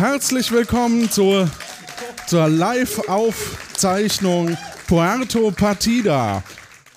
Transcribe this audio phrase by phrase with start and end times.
[0.00, 1.50] Herzlich willkommen zur,
[2.26, 6.42] zur Live-Aufzeichnung Puerto Partida.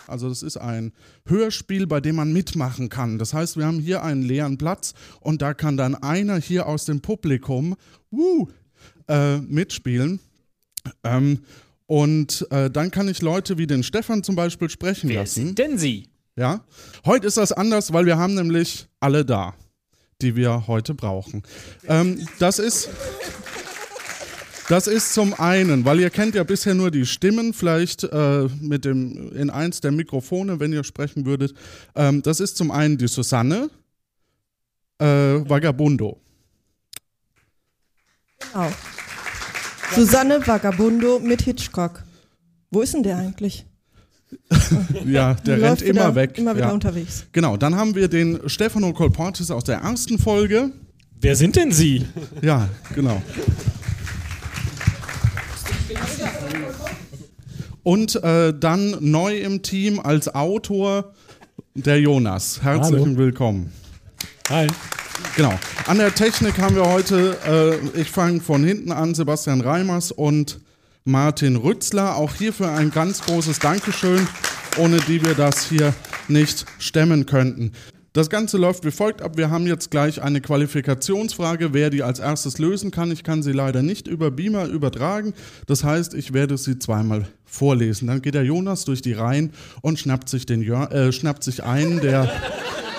[0.07, 0.93] Also das ist ein
[1.25, 3.17] Hörspiel, bei dem man mitmachen kann.
[3.17, 6.85] Das heißt, wir haben hier einen leeren Platz und da kann dann einer hier aus
[6.85, 7.75] dem Publikum
[8.09, 8.47] wuh,
[9.09, 10.21] äh, mitspielen.
[11.03, 11.39] Ähm,
[11.87, 15.47] und äh, dann kann ich Leute wie den Stefan zum Beispiel sprechen Wer lassen.
[15.47, 16.07] sind denn Sie?
[16.37, 16.63] Ja.
[17.03, 19.55] Heute ist das anders, weil wir haben nämlich alle da,
[20.23, 21.43] die wir heute brauchen.
[21.87, 22.89] Ähm, das ist.
[24.69, 28.85] Das ist zum einen, weil ihr kennt ja bisher nur die Stimmen, vielleicht äh, mit
[28.85, 31.53] dem in eins der Mikrofone, wenn ihr sprechen würdet.
[31.95, 33.69] Ähm, das ist zum einen die Susanne
[34.99, 36.17] äh, Vagabundo.
[38.39, 38.71] Genau.
[39.93, 42.03] Susanne Vagabundo mit Hitchcock.
[42.71, 43.65] Wo ist denn der eigentlich?
[45.05, 46.37] Ja, der rennt immer weg.
[46.37, 46.71] Immer wieder ja.
[46.71, 47.25] unterwegs.
[47.31, 50.71] Genau, dann haben wir den Stefano Colportis aus der ersten Folge.
[51.21, 52.05] Wer sind denn Sie?
[52.41, 53.21] Ja, genau.
[57.83, 61.13] Und äh, dann neu im Team als Autor
[61.75, 62.61] der Jonas.
[62.61, 63.17] Herzlichen Hallo.
[63.17, 63.71] Willkommen.
[64.49, 64.67] Hi.
[65.35, 65.53] Genau.
[65.87, 70.59] An der Technik haben wir heute, äh, ich fange von hinten an, Sebastian Reimers und
[71.05, 72.15] Martin Rützler.
[72.15, 74.27] Auch hierfür ein ganz großes Dankeschön,
[74.77, 75.93] ohne die wir das hier
[76.27, 77.71] nicht stemmen könnten.
[78.13, 79.37] Das Ganze läuft wie folgt ab.
[79.37, 83.11] Wir haben jetzt gleich eine Qualifikationsfrage, wer die als erstes lösen kann.
[83.11, 85.33] Ich kann sie leider nicht über Beamer übertragen.
[85.65, 88.07] Das heißt, ich werde sie zweimal vorlesen.
[88.07, 89.51] Dann geht der Jonas durch die Reihen
[89.81, 92.31] und schnappt sich, den Jör äh, schnappt sich einen, der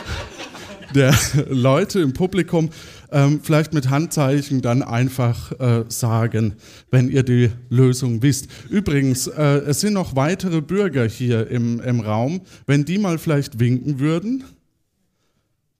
[0.94, 1.14] der
[1.48, 2.70] Leute im Publikum
[3.10, 6.54] ähm, vielleicht mit Handzeichen dann einfach äh, sagen,
[6.90, 8.48] wenn ihr die Lösung wisst.
[8.70, 12.40] Übrigens, äh, es sind noch weitere Bürger hier im, im Raum.
[12.66, 14.44] Wenn die mal vielleicht winken würden.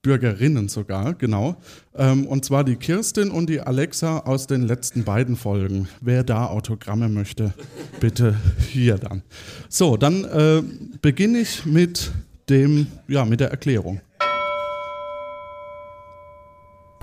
[0.03, 1.57] Bürgerinnen sogar, genau.
[1.97, 5.89] Ähm, und zwar die Kirstin und die Alexa aus den letzten beiden Folgen.
[6.03, 7.55] Wer da Autogramme möchte,
[8.01, 8.37] bitte
[8.71, 9.23] hier dann.
[9.71, 10.63] So, dann äh,
[11.01, 12.13] beginne ich mit
[12.51, 14.01] dem, ja, mit der Erklärung.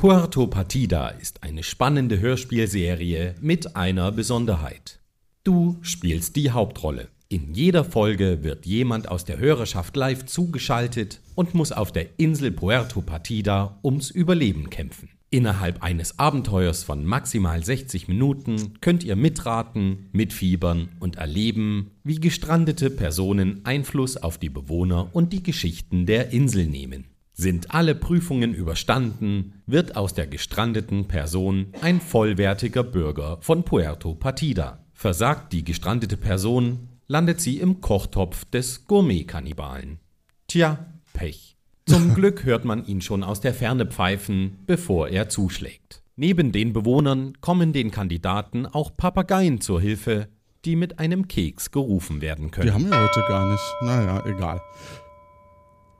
[0.01, 4.99] Puerto Partida ist eine spannende Hörspielserie mit einer Besonderheit.
[5.43, 7.09] Du spielst die Hauptrolle.
[7.29, 12.49] In jeder Folge wird jemand aus der Hörerschaft live zugeschaltet und muss auf der Insel
[12.49, 15.09] Puerto Partida ums Überleben kämpfen.
[15.29, 22.89] Innerhalb eines Abenteuers von maximal 60 Minuten könnt ihr mitraten, mitfiebern und erleben, wie gestrandete
[22.89, 27.10] Personen Einfluss auf die Bewohner und die Geschichten der Insel nehmen.
[27.41, 34.85] Sind alle Prüfungen überstanden, wird aus der gestrandeten Person ein vollwertiger Bürger von Puerto Partida.
[34.93, 39.97] Versagt die gestrandete Person, landet sie im Kochtopf des Gourmet-Kannibalen.
[40.45, 41.57] Tja, Pech.
[41.87, 46.03] Zum Glück hört man ihn schon aus der Ferne pfeifen, bevor er zuschlägt.
[46.15, 50.27] Neben den Bewohnern kommen den Kandidaten auch Papageien zur Hilfe,
[50.63, 52.67] die mit einem Keks gerufen werden können.
[52.67, 53.63] Die haben wir heute gar nicht.
[53.81, 54.61] Naja, egal.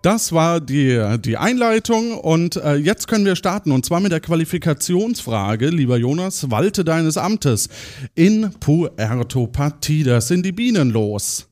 [0.02, 4.20] Das war die, die Einleitung und äh, jetzt können wir starten und zwar mit der
[4.20, 7.70] Qualifikationsfrage, lieber Jonas, walte deines Amtes.
[8.16, 11.48] In Puerto Partida sind die Bienen los.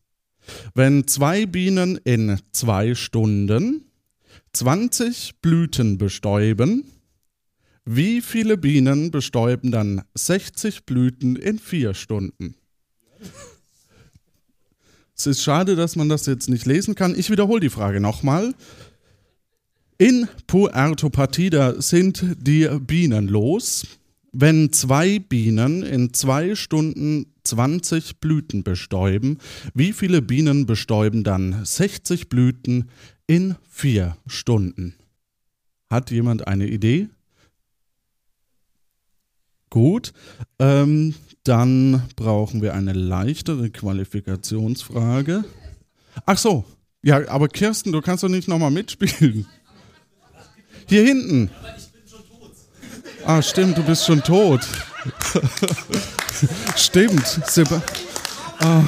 [0.73, 3.85] Wenn zwei Bienen in zwei Stunden
[4.53, 6.85] 20 Blüten bestäuben,
[7.85, 12.55] wie viele Bienen bestäuben dann 60 Blüten in vier Stunden?
[15.19, 17.13] Es ist schade, dass man das jetzt nicht lesen kann.
[17.13, 18.53] Ich wiederhole die Frage nochmal.
[19.97, 23.85] In Puerto Partida sind die Bienen los.
[24.31, 29.39] Wenn zwei Bienen in zwei Stunden 20 Blüten bestäuben,
[29.73, 32.89] wie viele Bienen bestäuben dann 60 Blüten
[33.27, 34.95] in vier Stunden?
[35.89, 37.09] Hat jemand eine Idee?
[39.69, 40.13] Gut,
[40.57, 41.13] ähm,
[41.43, 45.43] dann brauchen wir eine leichtere Qualifikationsfrage.
[46.25, 46.65] Ach so,
[47.01, 49.45] ja, aber Kirsten, du kannst doch nicht nochmal mitspielen.
[50.87, 51.49] Hier hinten.
[53.25, 54.61] Ah, stimmt, du bist schon tot.
[56.75, 57.25] stimmt.
[57.45, 57.81] Seba
[58.59, 58.83] ah.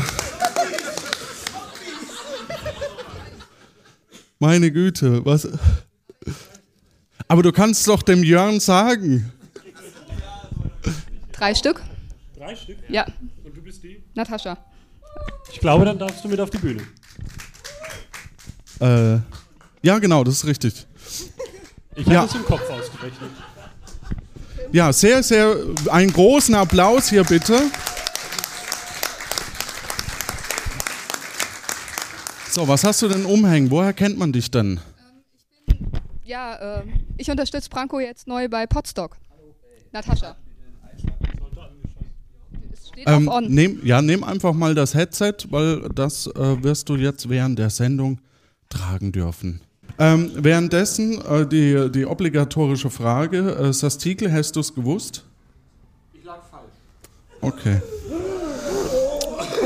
[4.40, 5.48] Meine Güte, was.
[7.28, 9.32] Aber du kannst doch dem Jörn sagen.
[11.42, 11.82] Drei Stück?
[12.38, 12.78] Drei Stück.
[12.88, 13.04] Ja.
[13.44, 14.04] Und du bist die?
[14.14, 14.56] Natascha.
[15.52, 16.84] Ich glaube, dann darfst du mit auf die Bühne.
[18.80, 19.20] Äh,
[19.82, 20.86] ja, genau, das ist richtig.
[21.96, 22.26] Ich habe Ja.
[22.26, 23.32] es im Kopf ausgerechnet.
[24.72, 25.56] Ja, sehr, sehr,
[25.90, 27.60] einen großen Applaus hier bitte.
[32.52, 33.72] So, was hast du denn umhängen?
[33.72, 34.80] Woher kennt man dich denn?
[36.24, 36.84] Ja, äh,
[37.18, 39.18] ich unterstütze Branko jetzt neu bei Podstock.
[39.92, 40.36] Natascha.
[42.94, 43.48] Steht Ähm, auf on.
[43.54, 47.70] nehm, ja, nimm einfach mal das Headset, weil das äh, wirst du jetzt während der
[47.70, 48.20] Sendung
[48.70, 49.62] tragen dürfen.
[50.00, 55.24] Ähm, währenddessen äh, die, die obligatorische Frage: äh, Sastikel, hast du es gewusst?
[56.14, 56.72] Ich lag falsch.
[57.42, 57.82] Okay.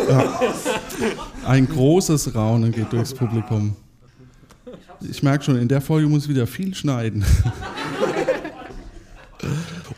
[0.09, 0.39] Ja.
[1.47, 3.75] Ein großes Raunen geht durchs Publikum.
[5.09, 7.23] Ich merke schon, in der Folge muss ich wieder viel schneiden.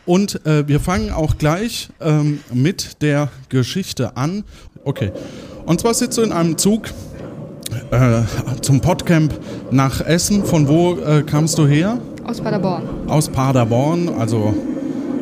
[0.08, 4.42] Und äh, wir fangen auch gleich ähm, mit der Geschichte an.
[4.82, 5.12] Okay.
[5.66, 6.88] Und zwar sitzt du in einem Zug
[7.90, 8.22] äh,
[8.62, 9.38] zum Podcamp
[9.70, 10.46] nach Essen.
[10.46, 11.98] Von wo äh, kamst du her?
[12.24, 12.84] Aus Paderborn.
[13.06, 14.54] Aus Paderborn, also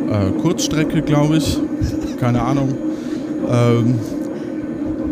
[0.08, 1.58] äh, Kurzstrecke, glaube ich.
[2.20, 2.72] Keine Ahnung.
[3.50, 3.98] Ähm,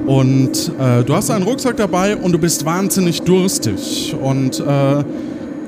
[0.07, 4.15] und äh, du hast einen Rucksack dabei und du bist wahnsinnig durstig.
[4.23, 5.05] Und äh,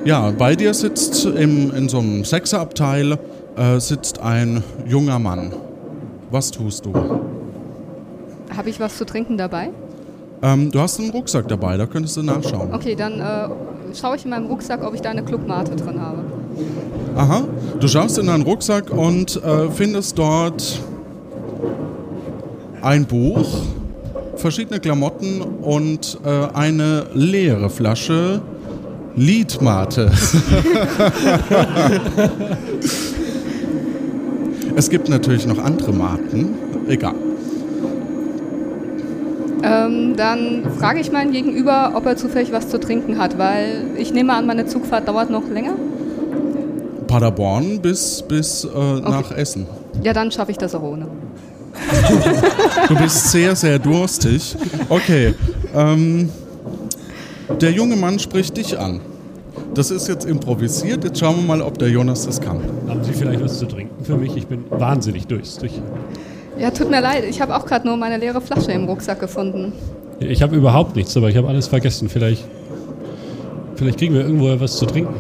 [0.04, 3.18] ja, bei dir sitzt im, in so einem Sechserabteil
[3.56, 5.52] äh, sitzt ein junger Mann.
[6.30, 6.92] Was tust du?
[8.56, 9.70] Habe ich was zu trinken dabei?
[10.42, 12.74] Ähm, du hast einen Rucksack dabei, da könntest du nachschauen.
[12.74, 13.48] Okay, dann äh,
[13.94, 16.18] schaue ich in meinem Rucksack, ob ich da eine Clubmate drin habe.
[17.16, 17.44] Aha,
[17.80, 20.80] du schaust in deinen Rucksack und äh, findest dort
[22.82, 23.46] ein Buch,
[24.36, 28.42] verschiedene Klamotten und äh, eine leere Flasche
[29.16, 30.12] Liedmate.
[34.76, 36.54] es gibt natürlich noch andere Maten,
[36.86, 37.14] egal.
[39.62, 44.12] Ähm, dann frage ich meinen Gegenüber, ob er zufällig was zu trinken hat, weil ich
[44.12, 45.72] nehme an, meine Zugfahrt dauert noch länger.
[47.08, 49.66] Paderborn bis, bis äh, nach Essen.
[50.02, 51.06] Ja, dann schaffe ich das auch ohne.
[52.88, 54.56] Du bist sehr, sehr durstig.
[54.88, 55.34] Okay.
[55.74, 56.30] Ähm,
[57.60, 59.00] der junge Mann spricht dich an.
[59.74, 61.04] Das ist jetzt improvisiert.
[61.04, 62.60] Jetzt schauen wir mal, ob der Jonas das kann.
[63.18, 64.36] Vielleicht was zu trinken für mich?
[64.36, 65.72] Ich bin wahnsinnig durstig.
[66.58, 69.72] Ja, tut mir leid, ich habe auch gerade nur meine leere Flasche im Rucksack gefunden.
[70.20, 72.08] Ich habe überhaupt nichts, aber ich habe alles vergessen.
[72.08, 72.44] Vielleicht,
[73.74, 75.14] vielleicht kriegen wir irgendwo was zu trinken.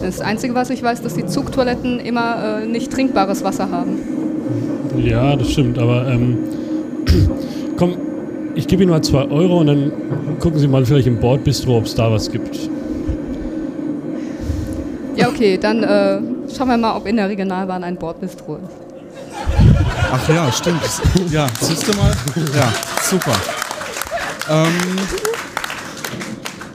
[0.00, 3.98] Das Einzige, was ich weiß, dass die Zugtoiletten immer äh, nicht trinkbares Wasser haben.
[4.98, 6.38] Ja, das stimmt, aber ähm,
[7.76, 7.96] komm,
[8.56, 9.92] ich gebe Ihnen mal zwei Euro und dann
[10.40, 12.68] gucken Sie mal vielleicht im Bordbistro, ob es da was gibt.
[15.14, 16.20] Ja, okay, dann äh,
[16.56, 18.92] schauen wir mal, ob in der Regionalbahn ein Bordbistro ist.
[20.12, 20.82] Ach ja, stimmt.
[21.30, 22.12] Ja, siehst du mal?
[22.54, 22.72] Ja,
[23.02, 23.32] super.
[24.50, 24.98] Ähm,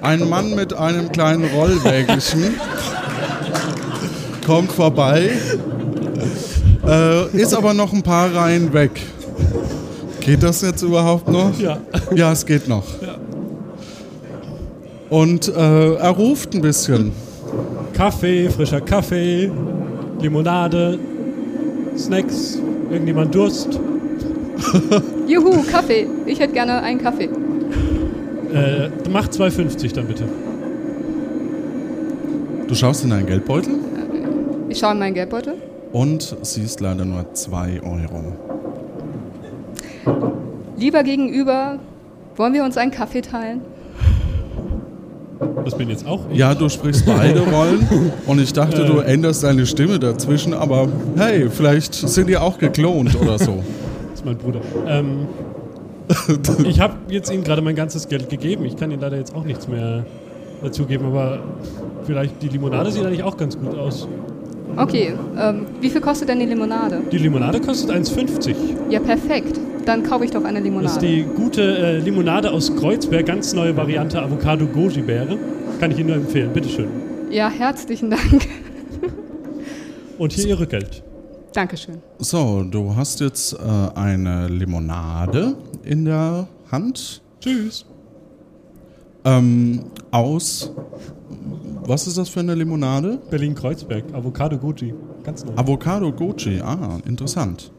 [0.01, 2.55] ein Mann mit einem kleinen Rollwägelchen
[4.45, 5.31] kommt vorbei,
[6.87, 9.01] äh, ist aber noch ein paar Reihen weg.
[10.21, 11.57] Geht das jetzt überhaupt noch?
[11.59, 11.77] Ja.
[12.15, 12.85] Ja, es geht noch.
[15.09, 17.11] Und äh, er ruft ein bisschen.
[17.97, 19.51] Kaffee, frischer Kaffee,
[20.21, 20.99] Limonade,
[21.97, 22.59] Snacks,
[22.91, 23.79] irgendjemand Durst.
[25.27, 26.05] Juhu, Kaffee.
[26.27, 27.27] Ich hätte gerne einen Kaffee.
[28.53, 30.25] Äh, mach 2,50 dann bitte.
[32.67, 33.73] Du schaust in deinen Geldbeutel
[34.69, 35.55] Ich schaue in meinen Geldbeutel.
[35.91, 38.35] und siehst leider nur 2 Euro.
[40.77, 41.79] Lieber gegenüber,
[42.35, 43.61] wollen wir uns einen Kaffee teilen?
[45.63, 46.37] Das bin jetzt auch ich.
[46.37, 47.87] Ja, du sprichst beide Rollen
[48.25, 53.15] und ich dachte, du änderst deine Stimme dazwischen, aber hey, vielleicht sind die auch geklont
[53.21, 53.63] oder so.
[54.09, 54.61] Das ist mein Bruder.
[54.87, 55.27] Ähm,
[56.63, 58.65] ich habe jetzt Ihnen gerade mein ganzes Geld gegeben.
[58.65, 60.05] Ich kann Ihnen leider jetzt auch nichts mehr
[60.63, 61.39] dazugeben, aber
[62.03, 64.07] vielleicht die Limonade sieht eigentlich auch ganz gut aus.
[64.77, 67.01] Okay, ähm, wie viel kostet denn die Limonade?
[67.11, 68.55] Die Limonade kostet 1,50.
[68.89, 69.59] Ja, perfekt.
[69.85, 71.07] Dann kaufe ich doch eine Das ist Limonade.
[71.07, 75.37] die gute äh, Limonade aus Kreuzberg, ganz neue Variante Avocado Goji Beere.
[75.79, 76.87] Kann ich Ihnen nur empfehlen, bitteschön.
[77.31, 78.47] Ja, herzlichen Dank.
[80.17, 81.03] Und hier Ihr Rückgeld.
[81.53, 81.95] Dankeschön.
[82.19, 83.57] So, du hast jetzt äh,
[83.97, 87.85] eine Limonade in der Hand Tschüss.
[89.25, 90.71] ähm, aus.
[91.87, 93.17] Was ist das für eine Limonade?
[93.29, 94.93] Berlin-Kreuzberg, Avocado Goji.
[95.23, 95.53] Ganz neu.
[95.55, 96.59] Avocado Goji.
[96.59, 97.71] Ah, interessant.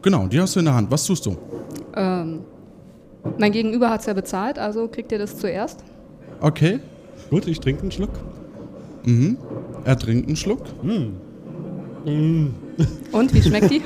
[0.00, 0.90] Genau, die hast du in der Hand.
[0.90, 1.36] Was tust du?
[1.94, 2.40] Ähm,
[3.38, 5.84] mein Gegenüber hat es ja bezahlt, also kriegt ihr das zuerst.
[6.40, 6.80] Okay.
[7.28, 8.12] Gut, ich trinke einen Schluck.
[9.04, 9.36] Mhm.
[9.84, 10.62] Er trinkt einen Schluck.
[12.06, 12.54] Und,
[13.34, 13.82] wie schmeckt die?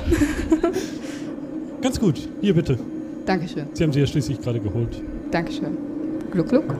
[1.81, 2.29] Ganz gut.
[2.39, 2.79] Hier bitte.
[3.25, 3.67] Dankeschön.
[3.73, 5.03] Sie haben sie ja schließlich gerade geholt.
[5.31, 5.77] Dankeschön.
[6.31, 6.75] Gluck, gluck.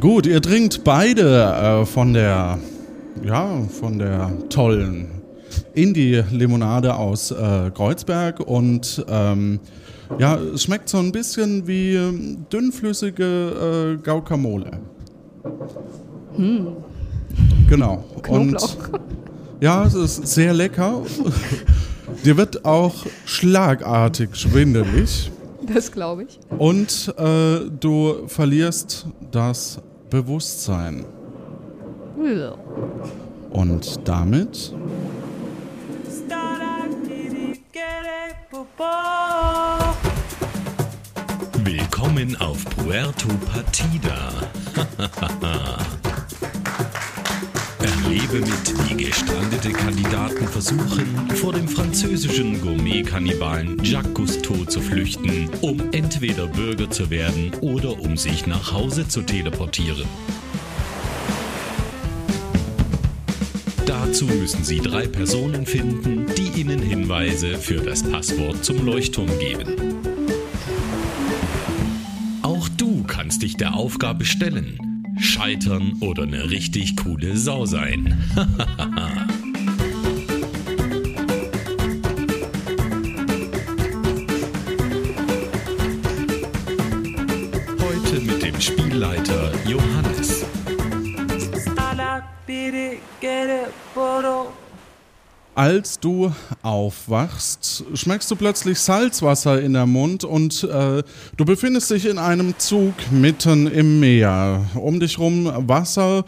[0.00, 2.58] Gut, ihr trinkt beide äh, von der,
[3.22, 5.08] ja, von der tollen
[5.74, 9.60] Indie-Limonade aus äh, Kreuzberg und ähm,
[10.18, 14.70] ja, es schmeckt so ein bisschen wie ähm, dünnflüssige äh, Guacamole.
[17.68, 18.04] Genau.
[18.22, 18.76] Knoblauch.
[18.88, 19.00] Und
[19.60, 21.02] ja, es ist sehr lecker.
[22.24, 22.94] Dir wird auch
[23.26, 25.30] schlagartig schwindelig
[25.72, 26.40] Das glaube ich.
[26.58, 29.78] und äh, du verlierst das
[30.10, 31.04] Bewusstsein.
[32.22, 32.54] Ja.
[33.50, 34.74] Und damit
[41.64, 44.30] Willkommen auf Puerto Partida.
[48.10, 55.80] Erlebe mit, wie gestrandete Kandidaten versuchen, vor dem französischen Gourmet-Kannibalen Jacques Cousteau zu flüchten, um
[55.92, 60.08] entweder Bürger zu werden oder um sich nach Hause zu teleportieren.
[63.86, 69.76] Dazu müssen Sie drei Personen finden, die Ihnen Hinweise für das Passwort zum Leuchtturm geben.
[72.42, 74.89] Auch du kannst dich der Aufgabe stellen.
[75.30, 78.18] Scheitern oder eine richtig coole Sau sein.
[95.60, 101.02] Als du aufwachst, schmeckst du plötzlich Salzwasser in der Mund und äh,
[101.36, 104.64] du befindest dich in einem Zug mitten im Meer.
[104.74, 106.24] Um dich rum Wasser,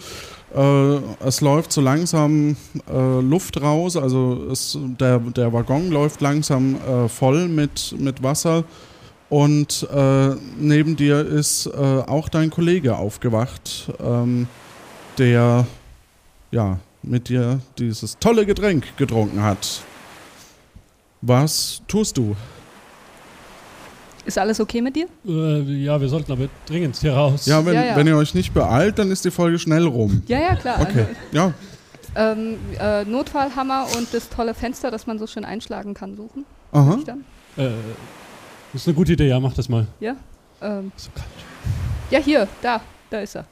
[0.55, 0.97] äh,
[1.27, 7.09] es läuft so langsam äh, Luft raus, also es, der, der Waggon läuft langsam äh,
[7.09, 8.65] voll mit, mit Wasser
[9.31, 14.47] und äh, neben dir ist äh, auch dein Kollege aufgewacht, ähm,
[15.17, 15.67] der
[16.51, 19.83] ja, mit dir dieses tolle Getränk getrunken hat.
[21.21, 22.37] Was tust du?
[24.25, 25.07] Ist alles okay mit dir?
[25.27, 27.47] Äh, ja, wir sollten aber dringend hier raus.
[27.47, 27.97] Ja, wenn, Ja, ja.
[27.97, 30.23] wenn ihr euch nicht beeilt, dann ist die Folge schnell rum.
[30.29, 30.81] Ja, ja, klar.
[30.81, 31.53] Okay, ja.
[32.15, 36.45] Also, ähm, äh, Notfallhammer und das tolle Fenster, das man so schön einschlagen kann, suchen.
[36.71, 36.97] Aha.
[36.99, 37.25] Ich dann?
[37.57, 37.71] Äh,
[38.75, 39.87] ist eine gute Idee, ja, mach das mal.
[39.99, 40.15] Ja.
[40.61, 41.27] Ähm, So kalt.
[42.11, 42.81] ja, hier, da,
[43.11, 43.45] da ist er.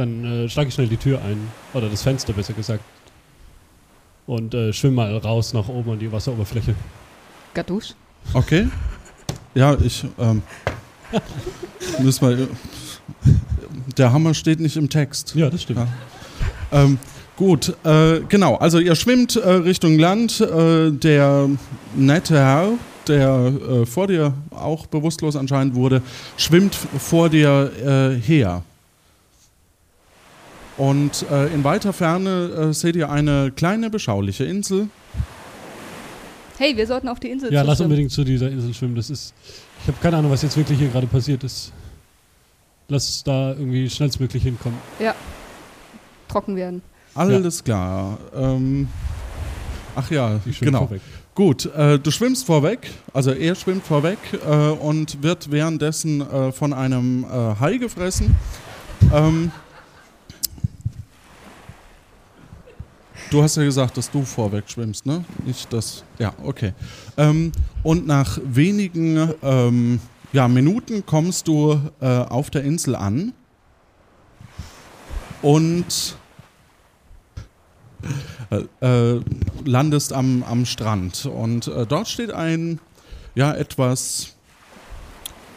[0.00, 1.36] Dann äh, schlage ich schnell die Tür ein.
[1.74, 2.82] Oder das Fenster, besser gesagt.
[4.26, 6.74] Und äh, schwimm mal raus nach oben an die Wasseroberfläche.
[7.52, 7.94] Gadusch.
[8.32, 8.68] Okay.
[9.54, 10.06] Ja, ich.
[10.18, 10.40] Ähm,
[11.98, 12.48] müssen wir.
[13.98, 15.34] Der Hammer steht nicht im Text.
[15.34, 15.80] Ja, das stimmt.
[15.80, 16.84] Ja.
[16.84, 16.98] Ähm,
[17.36, 18.56] gut, äh, genau.
[18.56, 20.40] Also ihr schwimmt äh, Richtung Land.
[20.40, 21.50] Äh, der
[21.94, 22.68] nette Herr,
[23.06, 26.00] der äh, vor dir auch bewusstlos anscheinend wurde,
[26.38, 28.62] schwimmt vor dir äh, her.
[30.80, 34.88] Und äh, in weiter Ferne äh, seht ihr eine kleine beschauliche Insel.
[36.56, 37.90] Hey, wir sollten auf die Insel Ja, zu lass schwimmen.
[37.90, 38.94] unbedingt zu dieser Insel schwimmen.
[38.94, 39.34] Das ist.
[39.82, 41.70] Ich habe keine Ahnung, was jetzt wirklich hier gerade passiert ist.
[42.88, 44.78] Lass da irgendwie schnellstmöglich hinkommen.
[44.98, 45.14] Ja.
[46.28, 46.80] Trocken werden.
[47.14, 48.16] Alles klar.
[48.34, 48.88] Ähm,
[49.94, 50.86] ach ja, Ich genau.
[50.86, 51.02] vorweg.
[51.34, 54.18] Gut, äh, du schwimmst vorweg, also er schwimmt vorweg
[54.48, 58.34] äh, und wird währenddessen äh, von einem äh, Hai gefressen.
[59.12, 59.52] Ähm,
[63.30, 65.24] du hast ja gesagt, dass du vorweg schwimmst, ne?
[65.44, 66.04] Nicht das.
[66.18, 66.72] Ja, okay.
[67.16, 70.00] Ähm, und nach wenigen ähm,
[70.32, 73.32] ja, Minuten kommst du äh, auf der Insel an
[75.42, 76.16] und
[78.50, 79.20] äh, äh,
[79.64, 81.26] landest am, am Strand.
[81.26, 82.80] Und äh, dort steht ein,
[83.34, 84.34] ja, etwas,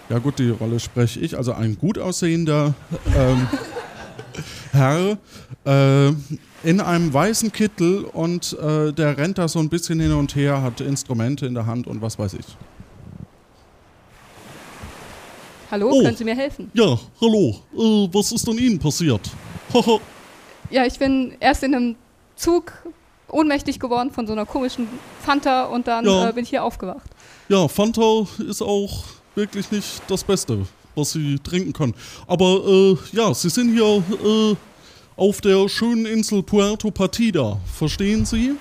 [0.09, 2.73] ja gut, die Rolle spreche ich, also ein gut aussehender
[3.15, 3.47] ähm,
[4.71, 5.17] Herr
[5.65, 6.07] äh,
[6.63, 10.61] in einem weißen Kittel und äh, der rennt da so ein bisschen hin und her,
[10.61, 12.45] hat Instrumente in der Hand und was weiß ich.
[15.71, 16.01] Hallo, Oh.
[16.03, 16.69] können Sie mir helfen?
[16.73, 19.21] Ja, hallo, äh, was ist denn Ihnen passiert?
[20.69, 21.95] Ja, ich bin erst in einem
[22.35, 22.71] Zug
[23.27, 24.87] ohnmächtig geworden von so einer komischen
[25.21, 26.29] Fanta und dann Ja.
[26.29, 27.09] äh, bin ich hier aufgewacht.
[27.49, 29.03] Ja, Fanta ist auch
[29.35, 31.93] wirklich nicht das Beste, was Sie trinken können.
[32.27, 34.55] Aber äh, ja, Sie sind hier äh,
[35.15, 37.59] auf der schönen Insel Puerto Partida.
[37.77, 38.53] Verstehen Sie?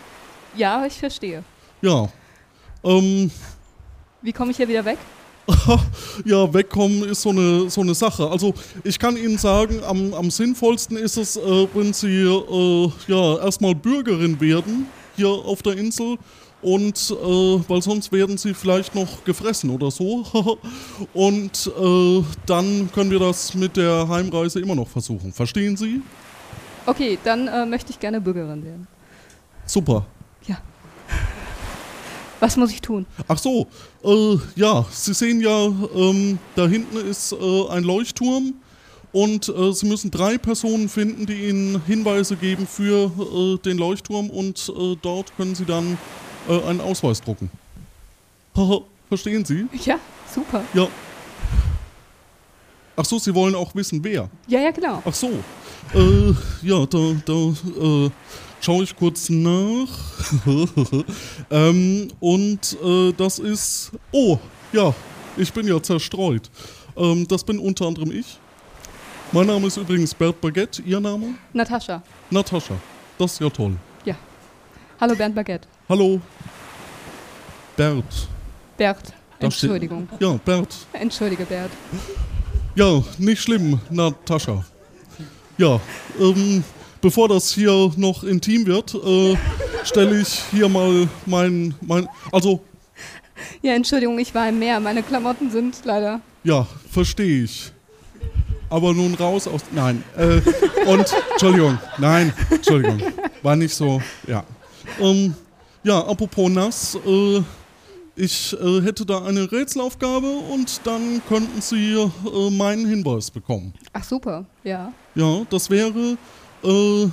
[0.56, 1.42] Ja, ich verstehe.
[1.80, 2.08] Ja.
[2.84, 3.30] Ähm,
[4.20, 4.98] Wie komme ich hier wieder weg?
[6.24, 8.28] ja, wegkommen ist so eine, so eine Sache.
[8.28, 13.38] Also ich kann Ihnen sagen, am, am sinnvollsten ist es, äh, wenn Sie äh, ja,
[13.38, 14.86] erstmal Bürgerin werden
[15.16, 16.16] hier auf der Insel.
[16.62, 20.24] Und äh, weil sonst werden sie vielleicht noch gefressen oder so.
[21.12, 25.32] Und äh, dann können wir das mit der Heimreise immer noch versuchen.
[25.32, 26.00] Verstehen Sie?
[26.86, 28.86] Okay, dann äh, möchte ich gerne Bürgerin werden.
[29.66, 30.06] Super.
[32.42, 33.06] Was muss ich tun?
[33.28, 33.68] Ach so,
[34.02, 38.54] äh, ja, Sie sehen ja, ähm, da hinten ist äh, ein Leuchtturm
[39.12, 44.28] und äh, Sie müssen drei Personen finden, die Ihnen Hinweise geben für äh, den Leuchtturm
[44.28, 45.96] und äh, dort können Sie dann
[46.48, 47.50] äh, einen Ausweis drucken.
[48.56, 48.82] Haha,
[49.12, 49.66] Verstehen Sie?
[49.84, 49.98] Ja,
[50.34, 50.64] super.
[50.72, 50.88] Ja.
[52.96, 54.30] Ach so, Sie wollen auch wissen, wer?
[54.46, 55.02] Ja, ja, genau.
[55.04, 55.28] Ach so.
[55.92, 56.32] Äh,
[56.62, 58.10] ja, da, da äh,
[58.62, 59.86] schaue ich kurz nach.
[61.50, 63.92] ähm, und äh, das ist.
[64.12, 64.38] Oh,
[64.72, 64.94] ja,
[65.36, 66.48] ich bin ja zerstreut.
[66.96, 68.38] Ähm, das bin unter anderem ich.
[69.30, 70.80] Mein Name ist übrigens Bert Baguette.
[70.80, 71.34] Ihr Name?
[71.52, 72.02] Natascha.
[72.30, 72.76] Natascha.
[73.18, 73.76] Das ist ja toll.
[74.06, 74.14] Ja.
[74.98, 75.68] Hallo Bernd Baguette.
[75.92, 76.18] Hallo.
[77.76, 78.26] Bert.
[78.78, 79.12] Bert.
[79.38, 80.08] Entschuldigung.
[80.20, 80.74] Ja, Bert.
[80.94, 81.70] Entschuldige, Bert.
[82.74, 84.64] Ja, nicht schlimm, Natascha.
[85.58, 85.78] Ja,
[86.18, 86.64] ähm,
[87.02, 89.36] bevor das hier noch intim wird, äh,
[89.84, 92.62] stelle ich hier mal mein, mein, also,
[93.60, 94.80] Ja, Entschuldigung, ich war im Meer.
[94.80, 96.22] Meine Klamotten sind leider.
[96.42, 97.70] ja, verstehe ich.
[98.70, 100.40] Aber nun raus aus, nein, äh,
[100.86, 103.02] und, Entschuldigung, nein, Entschuldigung,
[103.42, 104.42] war nicht so, ja.
[104.98, 105.34] Ähm,
[105.84, 107.42] ja, apropos nass, äh,
[108.14, 113.72] ich äh, hätte da eine Rätselaufgabe und dann könnten Sie äh, meinen Hinweis bekommen.
[113.92, 114.44] Ach, super.
[114.64, 114.92] Ja.
[115.14, 116.18] Ja, das wäre
[116.62, 117.08] äh,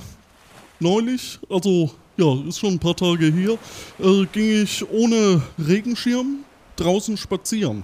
[0.78, 3.58] neulich, also ja, ist schon ein paar Tage hier,
[3.98, 6.44] äh, ging ich ohne Regenschirm
[6.76, 7.82] draußen spazieren.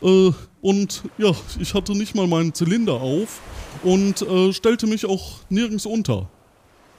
[0.00, 0.30] Äh,
[0.60, 3.40] und ja, ich hatte nicht mal meinen Zylinder auf
[3.82, 6.28] und stellte mich auch nirgends unter.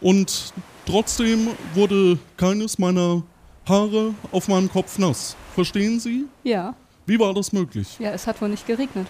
[0.03, 0.53] Und
[0.85, 3.23] trotzdem wurde keines meiner
[3.67, 5.35] Haare auf meinem Kopf nass.
[5.55, 6.25] Verstehen Sie?
[6.43, 6.75] Ja.
[7.05, 7.87] Wie war das möglich?
[7.99, 9.07] Ja, es hat wohl nicht geregnet.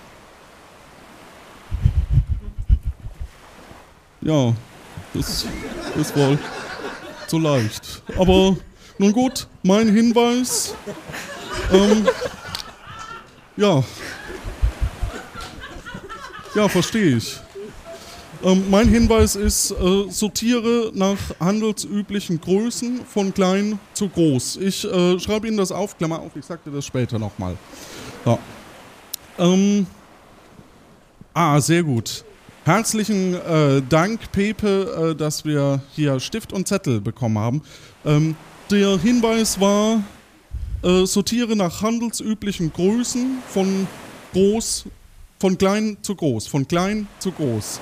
[4.22, 4.54] Ja,
[5.14, 5.46] das
[6.00, 6.38] ist wohl
[7.28, 8.04] zu leicht.
[8.18, 8.56] Aber
[9.00, 10.76] nun gut, mein Hinweis.
[11.72, 12.08] Ähm,
[13.58, 13.84] ja.
[16.56, 17.40] Ja, verstehe ich.
[18.44, 24.58] Ähm, mein Hinweis ist, äh, sortiere nach handelsüblichen Größen von klein zu groß.
[24.58, 27.56] Ich äh, schreibe Ihnen das auf, Klammer auf, ich sagte das später nochmal.
[28.26, 28.38] Ja.
[29.40, 29.88] Ähm,
[31.34, 32.26] ah, sehr gut.
[32.66, 37.62] Herzlichen äh, Dank, Pepe, äh, dass wir hier Stift und Zettel bekommen haben.
[38.06, 38.36] Ähm,
[38.70, 40.04] der Hinweis war,
[40.84, 43.88] äh, sortiere nach handelsüblichen Größen von
[44.34, 44.86] groß,
[45.40, 47.80] von klein zu groß, von klein zu groß.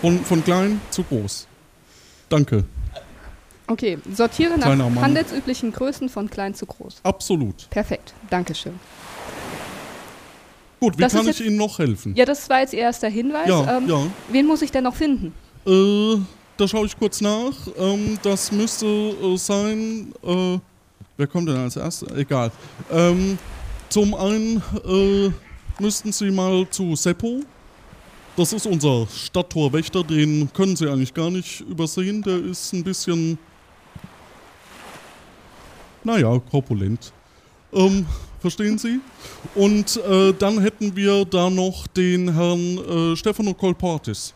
[0.00, 1.46] Von, von klein zu groß.
[2.28, 2.64] Danke,
[3.70, 5.04] Okay, sortiere nach Kleiner Mann.
[5.04, 7.00] handelsüblichen Größen von klein zu groß.
[7.02, 7.68] absolut.
[7.68, 8.14] Perfekt.
[8.30, 8.72] Dankeschön.
[10.80, 12.14] Gut, wie Das kann ist ich Ihnen noch helfen?
[12.14, 13.46] Ja, das war jetzt Ihr erster Hinweis.
[13.48, 13.76] ja.
[13.76, 14.06] ähm, ja.
[14.30, 15.34] Wen muss ich denn noch finden?
[15.66, 16.16] Äh,
[16.56, 17.52] da schaue ich kurz nach.
[17.76, 20.14] Ähm, das müsste äh, sein.
[20.22, 20.58] Äh,
[21.18, 22.10] wer kommt denn als erstes?
[22.12, 22.50] Egal.
[22.90, 23.36] Ähm,
[23.90, 25.30] zum einen äh,
[25.82, 27.40] müssten Sie mal zu Seppo.
[28.38, 30.04] Das ist unser Stadttorwächter.
[30.04, 32.22] Den können Sie eigentlich gar nicht übersehen.
[32.22, 33.36] Der ist ein bisschen.
[36.04, 37.12] Naja, korpulent.
[37.72, 38.06] Ähm,
[38.38, 39.00] verstehen Sie?
[39.56, 42.78] Und äh, dann hätten wir da noch den Herrn
[43.12, 44.32] äh, Stefano Colportis.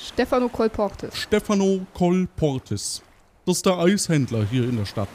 [0.00, 1.16] Stefano Kolportes.
[1.16, 3.02] Stefano Colportis.
[3.46, 5.08] Das ist der Eishändler hier in der Stadt.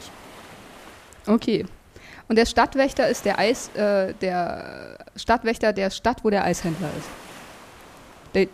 [1.26, 1.66] Okay.
[2.26, 7.29] Und der Stadtwächter ist der Eis, äh, der Stadtwächter der Stadt, wo der Eishändler ist.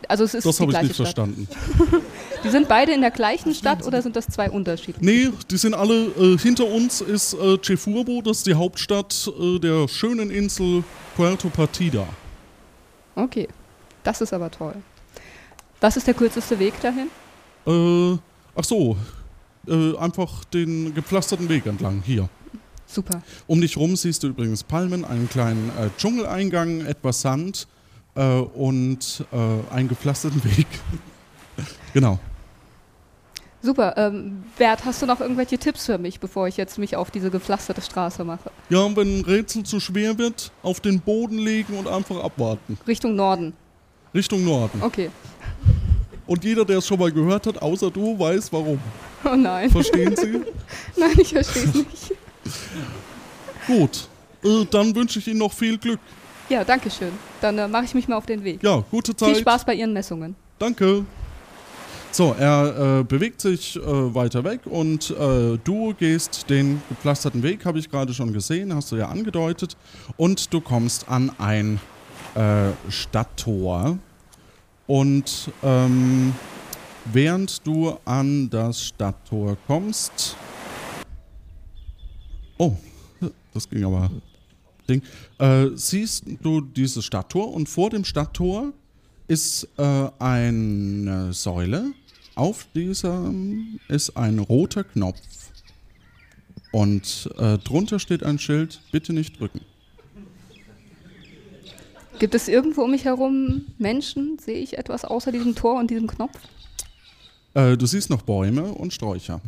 [0.09, 1.07] Also es ist Das habe ich nicht Stadt.
[1.07, 1.49] verstanden.
[2.45, 5.05] Die sind beide in der gleichen Stadt oder sind das zwei unterschiedliche?
[5.05, 9.59] Nee, die sind alle, äh, hinter uns ist äh, Chefurbo, das ist die Hauptstadt äh,
[9.59, 10.85] der schönen Insel
[11.17, 12.07] Puerto Partida.
[13.17, 13.49] Okay.
[14.05, 14.75] Das ist aber toll.
[15.81, 17.09] Was ist der kürzeste Weg dahin?
[17.67, 18.19] Äh,
[18.55, 18.97] ach so,
[19.67, 22.29] äh, einfach den gepflasterten Weg entlang, hier.
[22.87, 23.23] Super.
[23.49, 27.67] Um dich rum siehst du übrigens Palmen, einen kleinen äh, Dschungeleingang, etwas Sand
[28.17, 30.67] äh, und äh, einen gepflasterten Weg.
[31.93, 32.19] genau.
[33.63, 33.95] Super.
[33.97, 37.31] Ähm, Bert, hast du noch irgendwelche Tipps für mich, bevor ich jetzt mich auf diese
[37.31, 38.51] gepflasterte Straße mache?
[38.69, 42.79] Ja, wenn ein Rätsel zu schwer wird, auf den Boden legen und einfach abwarten.
[42.87, 43.55] Richtung Norden.
[44.15, 44.83] Richtung Norden.
[44.83, 45.11] Okay.
[46.27, 48.79] Und jeder, der es schon mal gehört hat, außer du, weiß warum.
[49.25, 49.71] Oh nein.
[49.71, 50.41] Verstehen Sie?
[50.97, 52.13] Nein, ich verstehe es nicht.
[53.67, 54.09] Gut.
[54.45, 55.99] Äh, dann wünsche ich Ihnen noch viel Glück.
[56.49, 57.13] Ja, danke schön.
[57.41, 58.63] Dann äh, mache ich mich mal auf den Weg.
[58.63, 59.31] Ja, gute Zeit.
[59.31, 60.35] Viel Spaß bei Ihren Messungen.
[60.59, 61.05] Danke.
[62.17, 63.81] So, er äh, bewegt sich äh,
[64.15, 68.91] weiter weg und äh, du gehst den gepflasterten Weg, habe ich gerade schon gesehen, hast
[68.91, 69.77] du ja angedeutet.
[70.17, 71.79] Und du kommst an ein
[72.35, 73.99] äh, Stadttor.
[74.87, 76.33] Und ähm,
[77.05, 80.37] während du an das Stadttor kommst.
[82.57, 82.77] Oh,
[83.53, 84.11] das ging aber.
[84.87, 85.03] Ding.
[85.39, 88.73] Äh, siehst du dieses Stadttor und vor dem Stadttor
[89.29, 91.93] ist äh, eine Säule
[92.37, 95.21] auf diesem ist ein roter Knopf.
[96.71, 99.63] Und äh, drunter steht ein Schild, bitte nicht drücken.
[102.19, 104.39] Gibt es irgendwo um mich herum Menschen?
[104.39, 106.39] Sehe ich etwas außer diesem Tor und diesem Knopf?
[107.55, 109.41] Äh, du siehst noch Bäume und Sträucher.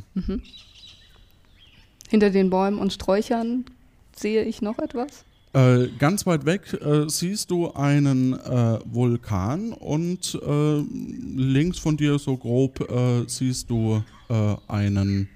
[2.09, 3.66] Hinter den Bäumen und Sträuchern
[4.16, 5.24] sehe ich noch etwas?
[5.59, 10.83] Äh, ganz weit weg äh, siehst du einen äh, Vulkan und äh,
[11.37, 14.03] links von dir so grob äh, siehst du
[14.68, 15.29] einen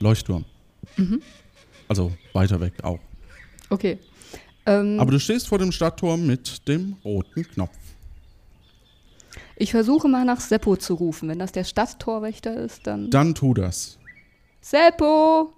[0.00, 0.46] Leuchtturm.
[1.88, 2.98] Also weiter weg auch.
[3.68, 3.98] Okay.
[4.64, 7.76] Ähm, Aber du stehst vor dem Stadttor mit dem roten Knopf.
[9.56, 11.28] ich versuche mal nach Seppo zu rufen.
[11.28, 13.10] Wenn das der Stadttorwächter ist, dann.
[13.10, 13.98] Dann tu das.
[14.62, 15.52] Seppo!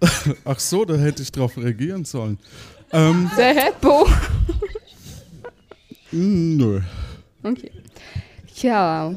[0.44, 2.38] Ach so, da hätte ich drauf reagieren sollen.
[2.92, 4.06] Ähm, Seppo!
[6.12, 6.80] nö.
[7.42, 7.70] Okay.
[8.56, 9.14] Ja.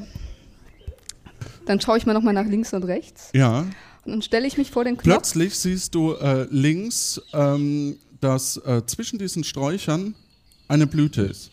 [1.65, 3.29] Dann schaue ich mal nochmal nach links und rechts.
[3.33, 3.59] Ja,
[4.05, 5.03] Und dann stelle ich mich vor den Knopf.
[5.03, 10.15] plötzlich siehst du äh, links, ähm, dass äh, zwischen diesen Sträuchern
[10.67, 11.51] eine Blüte ist.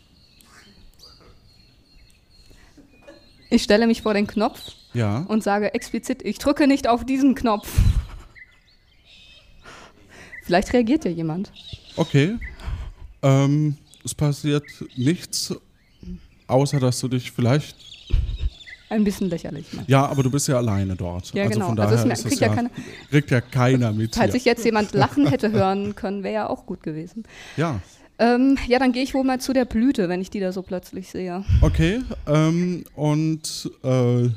[3.51, 4.61] Ich stelle mich vor den Knopf
[4.97, 5.19] Ja.
[5.29, 7.69] und sage explizit, ich drücke nicht auf diesen Knopf.
[10.43, 11.53] Vielleicht reagiert ja jemand.
[11.97, 12.37] Okay.
[13.23, 14.65] Ähm, es passiert
[14.97, 15.55] nichts,
[16.47, 17.77] außer dass du dich vielleicht.
[18.89, 19.73] Ein bisschen lächerlich.
[19.73, 19.89] macht.
[19.89, 21.35] Ja, aber du bist ja alleine dort.
[21.35, 21.67] Ja, also genau.
[21.71, 22.71] Von Also daher es mer- ist es kriegt ja ja, keiner-
[23.11, 24.15] kriegt ja keiner mit.
[24.15, 24.33] Falls Hier.
[24.35, 27.25] sich jetzt jemand lachen hätte hören können, wäre ja auch gut gewesen.
[27.57, 27.81] Ja,
[28.19, 30.63] Ähm, ja, dann gehe ich wohl mal zu der Blüte, wenn ich die da so
[30.63, 31.45] plötzlich sehe.
[31.63, 32.01] okay.
[32.29, 34.29] Ähm, und äh,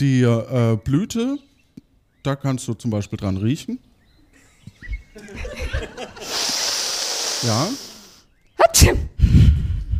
[0.00, 1.38] die äh, Blüte,
[2.22, 3.78] da kannst du zum Beispiel dran riechen.
[7.44, 7.68] Ja,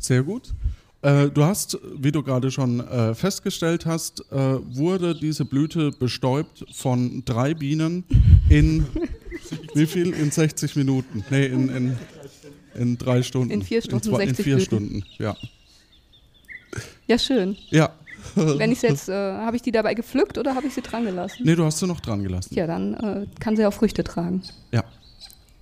[0.01, 0.55] sehr gut.
[1.03, 4.37] Äh, du hast, wie du gerade schon äh, festgestellt hast, äh,
[4.75, 8.05] wurde diese Blüte bestäubt von drei Bienen
[8.49, 8.87] in
[9.75, 10.13] wie viel?
[10.15, 11.25] In 60 Minuten.
[11.31, 11.97] Nee, in, in,
[12.75, 13.51] in drei Stunden.
[13.51, 14.67] In vier Stunden zwei, In 60 vier Blüten.
[14.67, 15.37] Stunden, ja.
[17.07, 17.57] Ja, schön.
[17.71, 17.93] Ja.
[18.59, 21.43] Wenn ich jetzt, äh, habe ich die dabei gepflückt oder habe ich sie dran gelassen?
[21.45, 22.55] Nee, du hast sie noch dran gelassen.
[22.55, 24.43] Ja, dann äh, kann sie auch Früchte tragen.
[24.73, 24.85] Ja.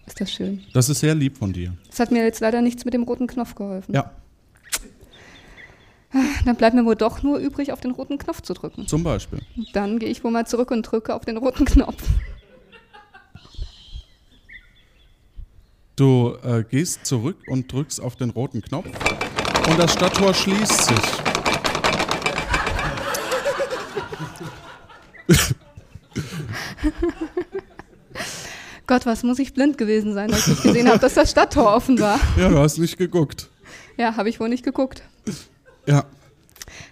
[0.06, 0.62] Ist das schön.
[0.72, 1.74] Das ist sehr lieb von dir.
[1.88, 3.94] Das hat mir jetzt leider nichts mit dem roten Knopf geholfen.
[3.94, 4.10] Ja,
[6.44, 8.86] Dann bleibt mir wohl doch nur übrig, auf den roten Knopf zu drücken.
[8.86, 9.40] zum Beispiel.
[9.72, 12.02] Dann gehe ich wohl mal zurück und drücke auf den roten Knopf.
[15.96, 18.86] Du äh, gehst zurück und drückst auf den roten Knopf
[19.68, 21.31] und das Stadttor schließt sich.
[28.86, 31.98] Gott, was muss ich blind gewesen sein, als ich gesehen habe, dass das Stadttor offen
[32.00, 32.18] war.
[32.36, 33.48] Ja, du hast nicht geguckt.
[33.96, 35.02] Ja, habe ich wohl nicht geguckt.
[35.86, 36.04] Ja,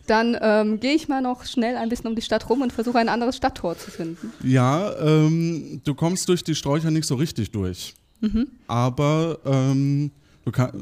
[0.06, 2.98] Dann ähm, gehe ich mal noch schnell ein bisschen um die Stadt rum und versuche
[2.98, 4.32] ein anderes Stadttor zu finden.
[4.42, 7.94] ja ähm, du kommst durch die Sträucher nicht so richtig durch.
[8.20, 8.48] Mhm.
[8.66, 10.10] Aber ähm,
[10.44, 10.76] du kannst.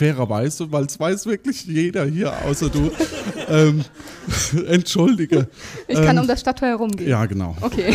[0.00, 2.90] Fairerweise, weil es weiß wirklich jeder hier, außer du.
[3.48, 3.84] ähm,
[4.66, 5.46] entschuldige.
[5.88, 7.10] Ich kann Ähm, um das Stadttor herumgehen.
[7.10, 7.54] Ja, genau.
[7.60, 7.94] Okay.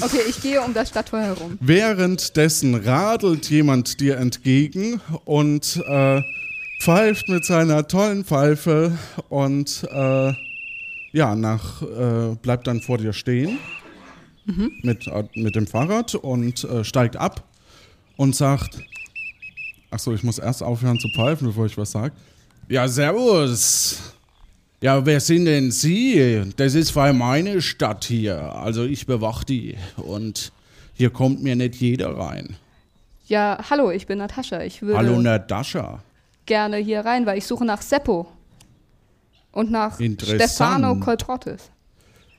[0.00, 1.56] okay, ich gehe um das Stadttor herum.
[1.60, 6.20] Währenddessen radelt jemand dir entgegen und äh,
[6.80, 10.32] pfeift mit seiner tollen Pfeife und äh,
[11.12, 13.60] ja, nach, äh, bleibt dann vor dir stehen
[14.82, 17.44] mit, äh, mit dem Fahrrad und äh, steigt ab
[18.16, 18.78] und sagt,
[19.90, 22.14] achso, ich muss erst aufhören zu pfeifen, bevor ich was sage.
[22.68, 23.98] Ja, servus.
[24.80, 26.42] Ja, wer sind denn Sie?
[26.56, 28.54] Das ist weil meine Stadt hier.
[28.54, 30.52] Also ich bewach die und
[30.94, 32.56] hier kommt mir nicht jeder rein.
[33.26, 34.60] Ja, hallo, ich bin Natascha.
[34.62, 36.02] Ich würde Hallo Natascha.
[36.44, 38.26] gerne hier rein, weil ich suche nach Seppo.
[39.52, 39.98] Und nach.
[39.98, 41.70] Stefano Coltrottis.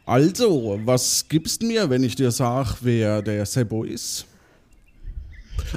[0.05, 4.25] Also, was gibst mir, wenn ich dir sag, wer der Seppo ist?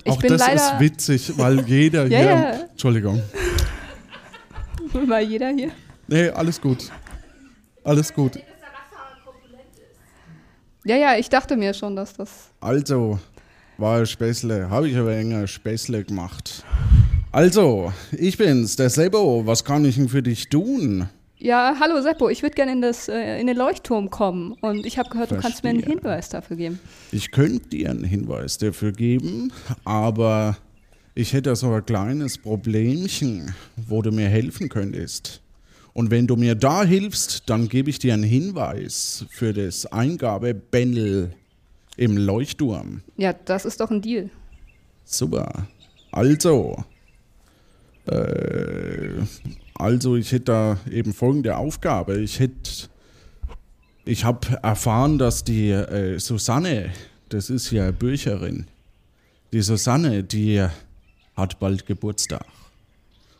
[0.04, 2.26] Ich Auch bin das leider- ist witzig, weil jeder Ja, hier.
[2.26, 2.50] ja.
[2.70, 3.22] Entschuldigung.
[4.92, 5.70] War jeder hier?
[6.06, 6.90] Nee, alles gut.
[7.84, 8.38] Alles gut.
[10.84, 12.48] Ja, ja, ich dachte mir schon, dass das.
[12.60, 13.18] Also,
[13.76, 14.70] war Späßle.
[14.70, 16.64] Habe ich aber enger Späßle gemacht.
[17.30, 19.42] Also, ich bin's, der Seppo.
[19.46, 21.08] Was kann ich denn für dich tun?
[21.40, 24.54] Ja, hallo Seppo, ich würde gerne in, das, äh, in den Leuchtturm kommen.
[24.60, 26.00] Und ich habe gehört, du kannst mir einen Verstehe.
[26.00, 26.80] Hinweis dafür geben.
[27.12, 29.52] Ich könnte dir einen Hinweis dafür geben,
[29.84, 30.56] aber
[31.14, 35.40] ich hätte so ein kleines Problemchen, wo du mir helfen könntest.
[35.92, 41.34] Und wenn du mir da hilfst, dann gebe ich dir einen Hinweis für das Eingabebändel
[41.96, 43.02] im Leuchtturm.
[43.16, 44.30] Ja, das ist doch ein Deal.
[45.04, 45.68] Super.
[46.10, 46.84] Also,
[48.06, 49.22] äh,
[49.78, 52.20] also ich hätte da eben folgende Aufgabe.
[52.20, 52.88] Ich hätte,
[54.04, 56.90] ich habe erfahren, dass die äh, Susanne,
[57.28, 58.66] das ist ja Bücherin,
[59.52, 60.66] die Susanne, die
[61.36, 62.44] hat bald Geburtstag.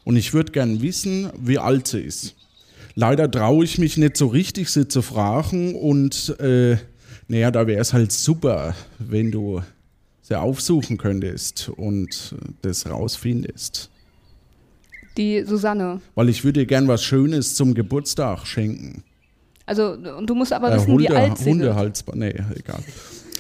[0.05, 2.35] Und ich würde gern wissen, wie alt sie ist.
[2.95, 5.75] Leider traue ich mich nicht so richtig, sie zu fragen.
[5.75, 6.79] Und äh,
[7.27, 9.63] naja, da wäre es halt super, wenn du
[10.23, 13.91] sie aufsuchen könntest und das rausfindest.
[15.19, 16.01] Die Susanne.
[16.15, 19.03] Weil ich würde ihr gern was Schönes zum Geburtstag schenken.
[19.67, 21.51] Also, und du musst aber Äh, wissen, wie alt sie.
[21.51, 22.19] Hundehalsband.
[22.19, 22.83] Nee, egal.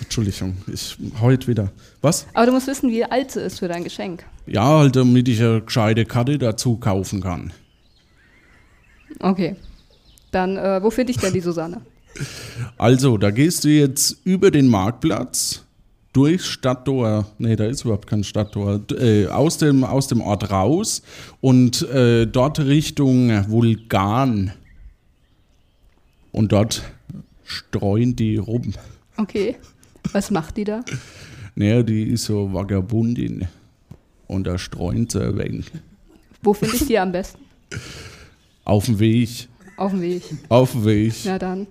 [0.02, 1.70] Entschuldigung, ich heute wieder.
[2.02, 2.26] Was?
[2.34, 4.24] Aber du musst wissen, wie alt sie ist für dein Geschenk.
[4.46, 7.52] Ja, halt, damit ich eine gescheite Karte dazu kaufen kann.
[9.20, 9.56] Okay.
[10.30, 11.80] Dann, äh, wo finde ich denn die Susanne?
[12.76, 15.64] Also, da gehst du jetzt über den Marktplatz,
[16.18, 21.02] durchs Stadttor, nee, da ist überhaupt kein Stadttor, äh, aus, dem, aus dem Ort raus
[21.40, 24.52] und äh, dort Richtung Vulkan.
[26.32, 26.82] Und dort
[27.44, 28.74] streuen die rum.
[29.16, 29.56] Okay.
[30.10, 30.84] Was macht die da?
[31.54, 33.46] Naja, die ist so Vagabundin.
[34.26, 35.66] Und da streuen sie ein wenig.
[36.42, 37.38] Wo finde ich die am besten?
[38.64, 39.48] Auf dem Weg.
[39.76, 40.22] Auf dem Weg.
[40.48, 41.24] Auf dem Weg.
[41.24, 41.68] Ja, dann.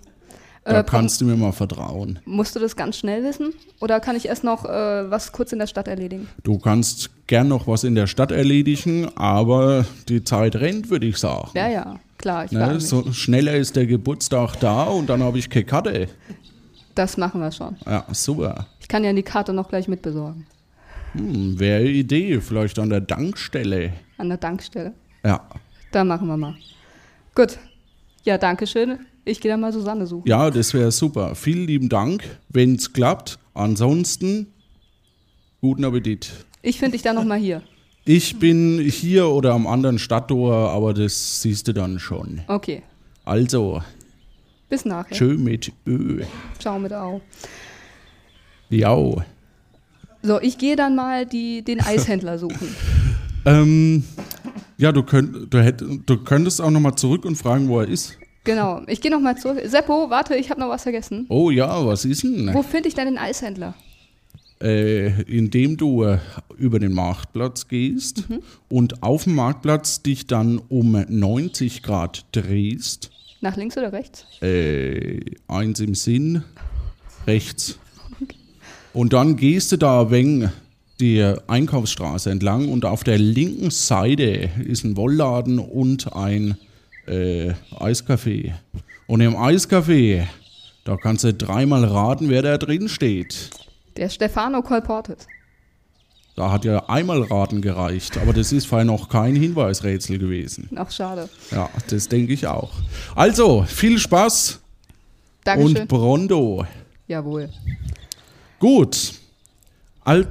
[0.70, 2.20] Da Äh, kannst du mir mal vertrauen.
[2.26, 3.54] musst du das ganz schnell wissen?
[3.80, 6.28] Oder kann ich erst noch äh, was kurz in der Stadt erledigen?
[6.44, 11.18] Du kannst gern noch was in der Stadt erledigen, aber die Zeit rennt, würde ich
[11.18, 11.50] sagen.
[11.54, 15.50] Ja, ja, klar, ich Ne, so schneller ist der Geburtstag da und dann habe ich
[15.50, 16.08] keine Karte.
[16.96, 17.78] Das machen wir schon.
[17.86, 18.68] Ja, super.
[18.82, 20.46] Ich kann ja die Karte noch gleich mitbesorgen.
[21.14, 23.94] Hm, Wäre Idee, vielleicht an der Dankstelle.
[24.18, 24.94] An der Tankstelle.
[25.24, 25.40] Ja.
[25.92, 26.56] Da machen wir mal.
[27.36, 27.58] Gut.
[28.24, 29.00] Ja, danke schön.
[29.28, 30.26] Ich gehe dann mal Susanne suchen.
[30.26, 31.36] Ja, das wäre super.
[31.36, 33.40] Vielen lieben Dank, wenn es klappt.
[33.54, 34.48] Ansonsten,
[35.60, 36.32] guten Appetit.
[36.62, 37.62] Ich finde dich dann nochmal hier.
[38.06, 42.40] Ich bin hier oder am anderen Stadttor, aber das siehst du dann schon.
[42.48, 42.84] Okay.
[43.26, 43.82] Also,
[44.70, 45.14] Bis nachher.
[45.14, 46.24] tschö mit Ö.
[46.58, 47.20] Ciao mit Au.
[48.70, 48.96] Ja.
[50.22, 52.68] So, ich gehe dann mal die, den Eishändler suchen.
[53.46, 54.04] Ähm,
[54.78, 58.18] ja, du, könnt, du, hätt, du könntest auch nochmal zurück und fragen, wo er ist.
[58.48, 58.82] Genau.
[58.88, 59.62] Ich gehe nochmal zurück.
[59.66, 61.26] Seppo, warte, ich habe noch was vergessen.
[61.28, 62.54] Oh ja, was ist denn?
[62.54, 63.76] Wo finde ich denn den Eishändler?
[64.62, 66.20] Äh, indem du äh,
[66.58, 68.24] über den Marktplatz gehst
[68.70, 73.12] und auf dem Marktplatz dich dann um 90 Grad drehst.
[73.42, 74.26] Nach links oder rechts?
[74.42, 76.44] Äh, eins im Sinn,
[77.28, 77.78] rechts.
[78.94, 80.50] Und dann gehst du da wenig
[81.02, 86.58] die Einkaufsstraße entlang und auf der linken Seite ist ein Wollladen und ein
[87.08, 88.54] äh, Eiscafé.
[89.08, 90.28] Und im Eiscafé,
[90.84, 93.50] da kannst du dreimal raten, wer da drin steht.
[93.96, 95.28] Der Stefano Kolportet.
[96.38, 100.70] Da hat ja einmal Raten gereicht, aber das ist vorher noch kein Hinweisrätsel gewesen.
[100.76, 101.30] Ach, schade.
[101.50, 102.74] Ja, das denke ich auch.
[103.16, 104.60] Also, viel Spaß
[105.44, 105.78] Dankeschön.
[105.78, 106.68] und Brondo.
[107.08, 107.50] Jawohl.
[108.60, 109.14] Gut.
[110.04, 110.28] Alt,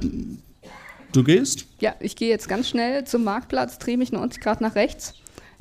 [1.11, 1.65] du gehst?
[1.81, 5.13] Ja, ich gehe jetzt ganz schnell zum Marktplatz, drehe mich 90 Grad nach rechts,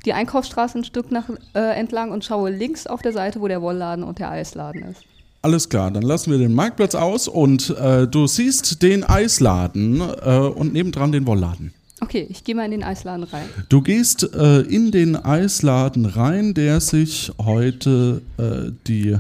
[0.07, 3.61] die Einkaufsstraße ein Stück nach, äh, entlang und schaue links auf der Seite, wo der
[3.61, 5.03] Wollladen und der Eisladen ist.
[5.43, 10.39] Alles klar, dann lassen wir den Marktplatz aus und äh, du siehst den Eisladen äh,
[10.39, 11.73] und nebendran den Wollladen.
[12.01, 13.49] Okay, ich gehe mal in den Eisladen rein.
[13.69, 19.17] Du gehst äh, in den Eisladen rein, der sich heute äh, die,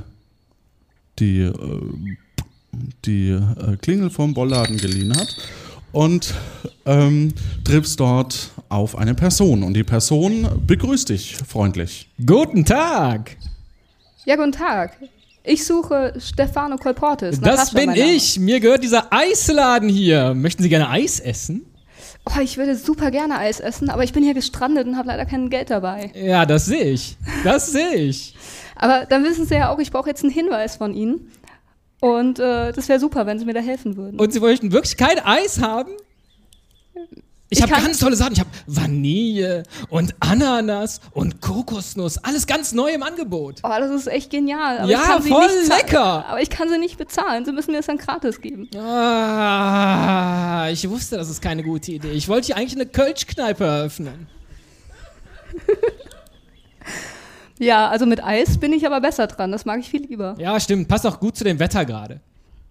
[1.18, 1.52] die, äh,
[3.04, 3.38] die
[3.80, 5.36] Klingel vom Wollladen geliehen hat
[5.92, 6.34] und
[6.84, 7.32] ähm,
[7.64, 9.62] triffst dort auf eine Person.
[9.62, 12.08] Und die Person begrüßt dich freundlich.
[12.24, 13.36] Guten Tag!
[14.24, 14.96] Ja, guten Tag.
[15.44, 17.40] Ich suche Stefano Kolportis.
[17.40, 18.38] Das bin ich!
[18.40, 20.34] Mir gehört dieser Eisladen hier.
[20.34, 21.64] Möchten Sie gerne Eis essen?
[22.24, 25.24] Oh, ich würde super gerne Eis essen, aber ich bin hier gestrandet und habe leider
[25.26, 26.10] kein Geld dabei.
[26.14, 27.16] Ja, das sehe ich.
[27.44, 28.34] Das sehe ich.
[28.74, 31.30] Aber dann wissen Sie ja auch, ich brauche jetzt einen Hinweis von Ihnen.
[32.00, 34.18] Und äh, das wäre super, wenn Sie mir da helfen würden.
[34.18, 35.92] Und Sie möchten wirklich kein Eis haben?
[37.48, 38.32] Ich, Ich habe ganz tolle Sachen.
[38.32, 42.18] Ich habe Vanille und Ananas und Kokosnuss.
[42.18, 43.60] Alles ganz neu im Angebot.
[43.62, 44.78] Oh, das ist echt genial.
[44.78, 46.26] Aber Ja, voll lecker.
[46.26, 47.44] Aber ich kann sie nicht bezahlen.
[47.44, 48.68] Sie müssen mir das dann gratis geben.
[48.76, 52.10] Ah, ich wusste, das ist keine gute Idee.
[52.10, 54.26] Ich wollte hier eigentlich eine Kölschkneipe eröffnen.
[57.58, 59.50] Ja, also mit Eis bin ich aber besser dran.
[59.52, 60.34] Das mag ich viel lieber.
[60.38, 60.88] Ja, stimmt.
[60.88, 62.20] Passt auch gut zu dem Wetter gerade.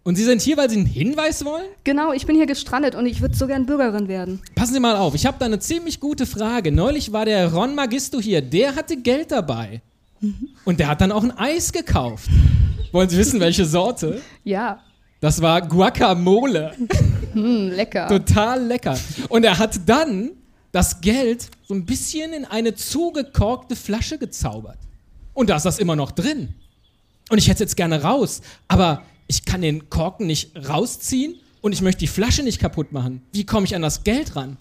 [0.07, 1.65] Und Sie sind hier, weil Sie einen Hinweis wollen?
[1.83, 4.39] Genau, ich bin hier gestrandet und ich würde so gern Bürgerin werden.
[4.53, 6.71] Passen Sie mal auf, ich habe da eine ziemlich gute Frage.
[6.71, 9.81] Neulich war der Ron Magisto hier, der hatte Geld dabei.
[10.63, 12.29] Und der hat dann auch ein Eis gekauft.
[12.91, 14.21] Wollen Sie wissen, welche Sorte?
[14.43, 14.79] Ja.
[15.21, 16.73] Das war Guacamole.
[17.33, 18.07] Hm, lecker.
[18.07, 18.97] Total lecker.
[19.27, 20.31] Und er hat dann
[20.71, 24.77] das Geld so ein bisschen in eine zugekorkte Flasche gezaubert.
[25.33, 26.53] Und da ist das immer noch drin.
[27.29, 31.71] Und ich hätte es jetzt gerne raus, aber ich kann den Korken nicht rausziehen und
[31.73, 33.21] ich möchte die Flasche nicht kaputt machen.
[33.31, 34.57] Wie komme ich an das Geld ran?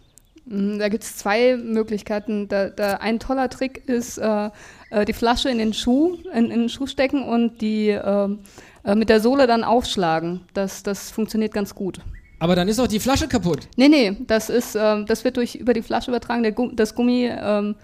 [0.49, 2.49] Hm, Da gibt es zwei Möglichkeiten.
[2.49, 4.51] Da, da ein toller Trick ist, äh,
[4.91, 8.41] äh, die Flasche in den Schuh, in, in den Schuh stecken und die ähm,
[8.85, 10.41] äh, mit der Sohle dann aufschlagen.
[10.55, 12.01] Das, das funktioniert ganz gut.
[12.39, 13.69] Aber dann ist auch die Flasche kaputt.
[13.77, 16.43] Nee, nee, das ist, ähm, das wird durch über die Flasche übertragen.
[16.43, 17.77] Der Gu das Gummi ähm,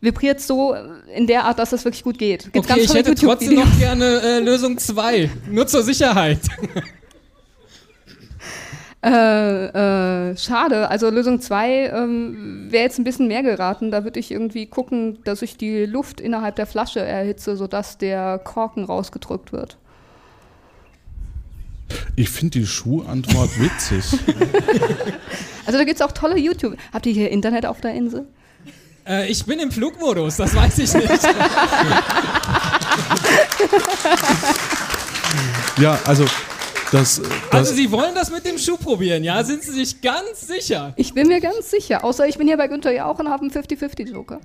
[0.00, 0.74] vibriert so
[1.14, 2.52] in der Art, dass das wirklich gut geht.
[2.52, 5.30] Gibt's okay, ich hätte trotzdem noch gerne äh, Lösung 2.
[5.50, 6.40] Nur zur Sicherheit.
[9.00, 9.66] Äh,
[10.30, 10.88] äh, schade.
[10.88, 13.92] Also Lösung 2 ähm, wäre jetzt ein bisschen mehr geraten.
[13.92, 18.40] Da würde ich irgendwie gucken, dass ich die Luft innerhalb der Flasche erhitze, sodass der
[18.40, 19.78] Korken rausgedrückt wird.
[22.16, 24.04] Ich finde die Schuhantwort witzig.
[25.66, 26.78] Also da gibt es auch tolle YouTube.
[26.94, 28.26] Habt ihr hier Internet auf der Insel?
[29.08, 31.08] Äh, ich bin im Flugmodus, das weiß ich nicht.
[35.80, 36.26] ja, also
[36.92, 39.42] das, das Also Sie wollen das mit dem Schuh probieren, ja?
[39.44, 40.92] Sind Sie sich ganz sicher?
[40.96, 42.04] Ich bin mir ganz sicher.
[42.04, 44.40] Außer ich bin hier bei Günther Jauch und habe einen 50-50-Joker.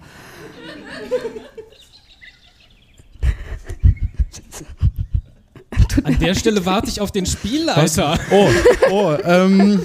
[6.04, 8.18] An der Stelle warte ich auf den Spielleiter.
[8.32, 8.50] Oh,
[8.90, 9.84] oh, ähm,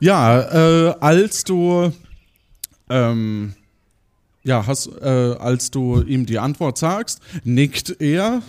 [0.00, 1.92] ja, äh, als du,
[2.90, 3.54] ähm,
[4.46, 8.42] ja, hast, äh, als du ihm die Antwort sagst, nickt er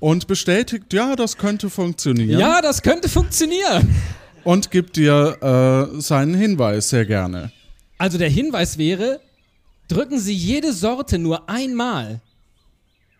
[0.00, 2.40] und bestätigt, ja, das könnte funktionieren.
[2.40, 3.94] Ja, das könnte funktionieren.
[4.42, 7.52] Und gibt dir äh, seinen Hinweis sehr gerne.
[7.98, 9.20] Also der Hinweis wäre,
[9.88, 12.20] drücken Sie jede Sorte nur einmal.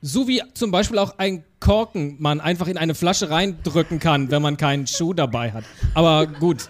[0.03, 4.43] So wie zum Beispiel auch ein Korken man einfach in eine Flasche reindrücken kann, wenn
[4.43, 5.65] man keinen Schuh dabei hat.
[5.95, 6.69] Aber gut.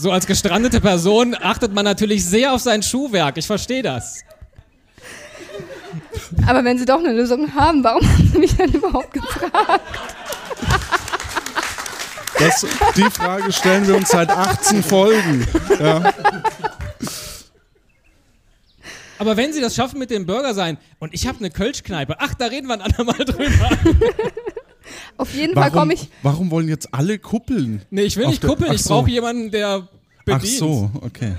[0.00, 3.36] So als gestrandete Person achtet man natürlich sehr auf sein Schuhwerk.
[3.36, 4.22] Ich verstehe das.
[6.46, 9.80] Aber wenn Sie doch eine Lösung haben, warum haben Sie mich dann überhaupt gefragt?
[12.38, 12.64] Das,
[12.96, 15.44] die Frage stellen wir uns seit 18 Folgen.
[15.80, 16.12] Ja.
[19.18, 22.34] Aber wenn Sie das schaffen mit dem Burger sein und ich habe eine Kölschkneipe, ach,
[22.34, 23.70] da reden wir ein andermal drüber.
[25.16, 26.08] Auf jeden Fall Warum, komme ich.
[26.22, 27.82] warum wollen jetzt alle kuppeln?
[27.90, 28.94] Nee, ich will nicht kuppeln, ich so.
[28.94, 29.88] brauche jemanden, der
[30.24, 30.42] bedient.
[30.42, 31.34] Ach so, okay.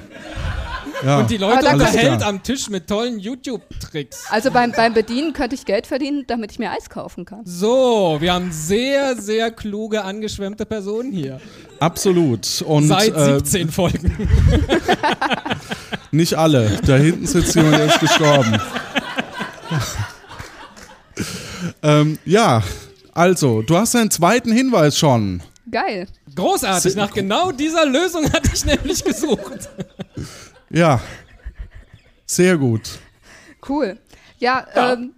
[1.03, 1.19] Ja.
[1.19, 4.25] Und die Leute unterhält am Tisch mit tollen YouTube-Tricks.
[4.29, 7.41] Also beim, beim Bedienen könnte ich Geld verdienen, damit ich mir Eis kaufen kann.
[7.45, 11.39] So, wir haben sehr, sehr kluge, angeschwemmte Personen hier.
[11.79, 12.61] Absolut.
[12.63, 14.29] Und Seit äh, 17 Folgen.
[16.11, 16.77] nicht alle.
[16.85, 18.59] Da hinten sitzt jemand, der ist gestorben.
[21.83, 22.61] ähm, ja,
[23.13, 25.41] also, du hast deinen zweiten Hinweis schon.
[25.69, 26.07] Geil.
[26.35, 29.69] Großartig, nach genau dieser Lösung hatte ich nämlich gesucht.
[30.69, 30.99] Ja.
[32.25, 32.99] Sehr gut.
[33.67, 33.97] Cool.
[34.39, 34.93] Ja, Ja.
[34.93, 35.13] Ähm,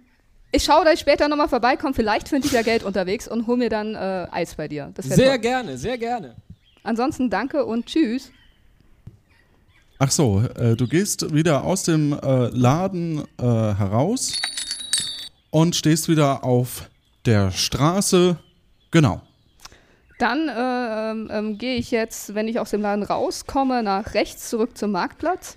[0.54, 1.94] ich schaue, dass ich später nochmal vorbeikomme.
[1.94, 4.92] Vielleicht finde ich ja Geld unterwegs und hol mir dann äh, Eis bei dir.
[4.98, 5.38] Sehr toll.
[5.38, 6.36] gerne, sehr gerne.
[6.82, 8.30] Ansonsten danke und tschüss.
[9.98, 14.32] Ach so, äh, du gehst wieder aus dem äh, Laden äh, heraus
[15.50, 16.90] und stehst wieder auf
[17.26, 18.36] der Straße.
[18.90, 19.22] Genau.
[20.18, 24.50] Dann äh, ähm, ähm, gehe ich jetzt, wenn ich aus dem Laden rauskomme, nach rechts
[24.50, 25.56] zurück zum Marktplatz.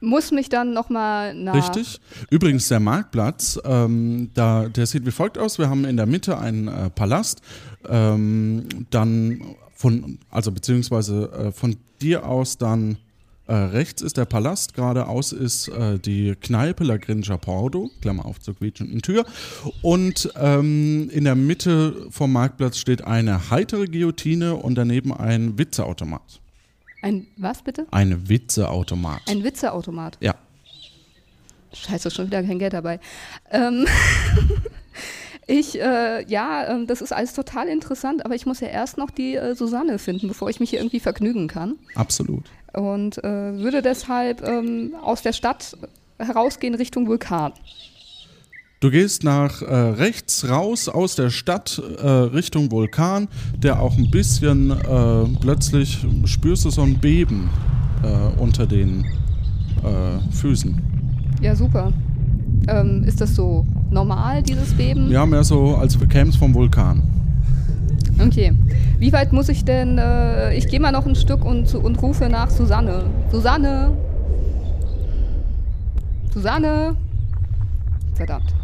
[0.00, 1.54] Muss mich dann nochmal nach.
[1.54, 2.00] Richtig.
[2.28, 5.58] Übrigens, der Marktplatz, ähm, da, der sieht wie folgt aus.
[5.58, 7.40] Wir haben in der Mitte einen äh, Palast.
[7.88, 9.40] Ähm, dann
[9.74, 12.98] von, also beziehungsweise äh, von dir aus dann
[13.46, 18.40] äh, rechts ist der Palast, geradeaus ist äh, die Kneipe La Grinja Pordo, Klammer auf
[18.40, 19.24] zur quietschenden Tür.
[19.82, 26.40] Und ähm, in der Mitte vom Marktplatz steht eine heitere Guillotine und daneben ein Witzeautomat.
[27.02, 27.86] Ein, was bitte?
[27.92, 29.22] Ein Witzeautomat.
[29.28, 30.18] Ein Witzeautomat.
[30.20, 30.34] ja.
[31.72, 33.00] Scheiße, schon wieder kein Geld dabei.
[33.50, 33.86] Ähm,
[35.46, 39.10] ich, äh, ja, ähm, das ist alles total interessant, aber ich muss ja erst noch
[39.10, 41.76] die äh, Susanne finden, bevor ich mich hier irgendwie vergnügen kann.
[41.94, 42.44] Absolut.
[42.76, 45.76] Und äh, würde deshalb ähm, aus der Stadt
[46.18, 47.52] herausgehen Richtung Vulkan.
[48.80, 54.10] Du gehst nach äh, rechts raus aus der Stadt äh, Richtung Vulkan, der auch ein
[54.10, 57.48] bisschen äh, plötzlich spürst du so ein Beben
[58.02, 59.06] äh, unter den
[59.82, 60.78] äh, Füßen.
[61.40, 61.90] Ja, super.
[62.68, 65.10] Ähm, ist das so normal, dieses Beben?
[65.10, 67.15] Ja, mehr so, als bekäme es vom Vulkan.
[68.18, 68.52] Okay.
[68.98, 69.98] Wie weit muss ich denn?
[69.98, 73.04] Äh, ich gehe mal noch ein Stück und, und rufe nach Susanne.
[73.30, 73.92] Susanne!
[76.32, 76.96] Susanne!
[78.14, 78.54] Verdammt.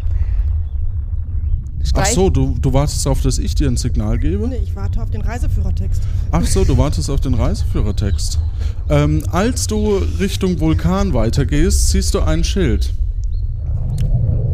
[1.83, 4.49] Ach Streich- so, du, du wartest auf, dass ich dir ein Signal gebe?
[4.49, 6.01] Nee, ich warte auf den Reiseführertext.
[6.31, 8.39] Ach so, du wartest auf den Reiseführertext.
[8.89, 12.95] Ähm, als du Richtung Vulkan weitergehst, siehst du ein Schild.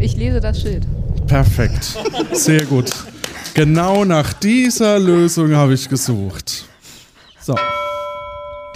[0.00, 0.86] Ich lese das Schild.
[1.28, 1.96] Perfekt.
[2.32, 2.92] Sehr gut.
[3.58, 6.68] Genau nach dieser Lösung habe ich gesucht.
[7.40, 7.56] So.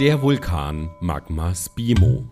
[0.00, 2.24] Der Vulkan Magma Spimo.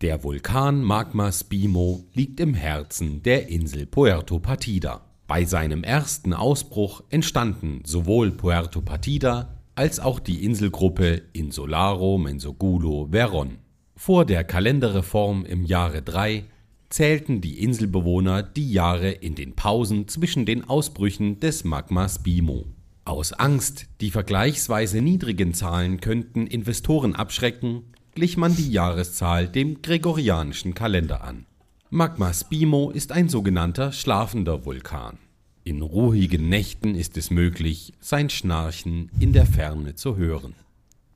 [0.00, 5.02] Der Vulkan Magma Spimo liegt im Herzen der Insel Puerto Partida.
[5.28, 13.58] Bei seinem ersten Ausbruch entstanden sowohl Puerto Partida als auch die Inselgruppe Insularo Menzogulo Veron.
[13.94, 16.46] Vor der Kalenderreform im Jahre 3
[16.92, 22.66] zählten die Inselbewohner die Jahre in den Pausen zwischen den Ausbrüchen des Magma Spimo.
[23.04, 27.82] Aus Angst, die vergleichsweise niedrigen Zahlen könnten Investoren abschrecken,
[28.14, 31.46] glich man die Jahreszahl dem gregorianischen Kalender an.
[31.88, 35.18] Magma Spimo ist ein sogenannter schlafender Vulkan.
[35.64, 40.54] In ruhigen Nächten ist es möglich, sein Schnarchen in der Ferne zu hören.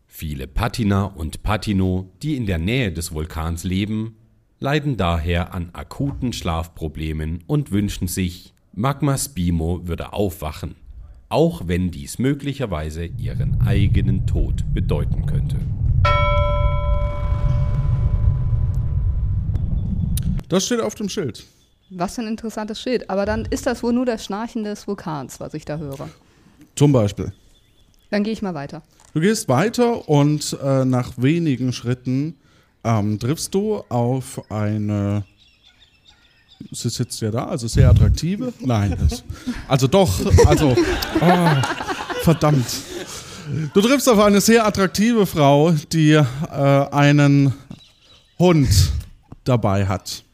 [0.07, 4.17] Viele Patina und Patino, die in der Nähe des Vulkans leben,
[4.59, 10.77] leiden daher an akuten Schlafproblemen und wünschen sich, Magma Spimo würde aufwachen,
[11.29, 15.57] auch wenn dies möglicherweise ihren eigenen Tod bedeuten könnte.
[20.49, 21.45] Das steht auf dem Schild.
[21.91, 23.11] Was für ein interessantes Schild.
[23.11, 26.09] Aber dann ist das wohl nur das Schnarchen des Vulkans, was ich da höre.
[26.75, 27.33] Zum Beispiel.
[28.11, 28.83] Dann gehe ich mal weiter.
[29.13, 32.37] Du gehst weiter und äh, nach wenigen Schritten
[32.87, 35.25] ähm, triffst du auf eine.
[36.73, 38.53] Sie sitzt ja da, also sehr attraktive.
[38.61, 39.25] Nein, das,
[39.69, 40.11] also doch,
[40.47, 40.75] also.
[41.21, 41.49] Oh,
[42.23, 42.67] verdammt.
[43.75, 46.25] Du triffst auf eine sehr attraktive Frau, die äh,
[46.91, 47.53] einen
[48.39, 48.69] Hund
[49.45, 50.25] dabei hat.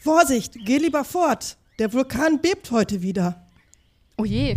[0.00, 1.56] Vorsicht, geh lieber fort.
[1.78, 3.42] Der Vulkan bebt heute wieder.
[4.16, 4.56] Oh je.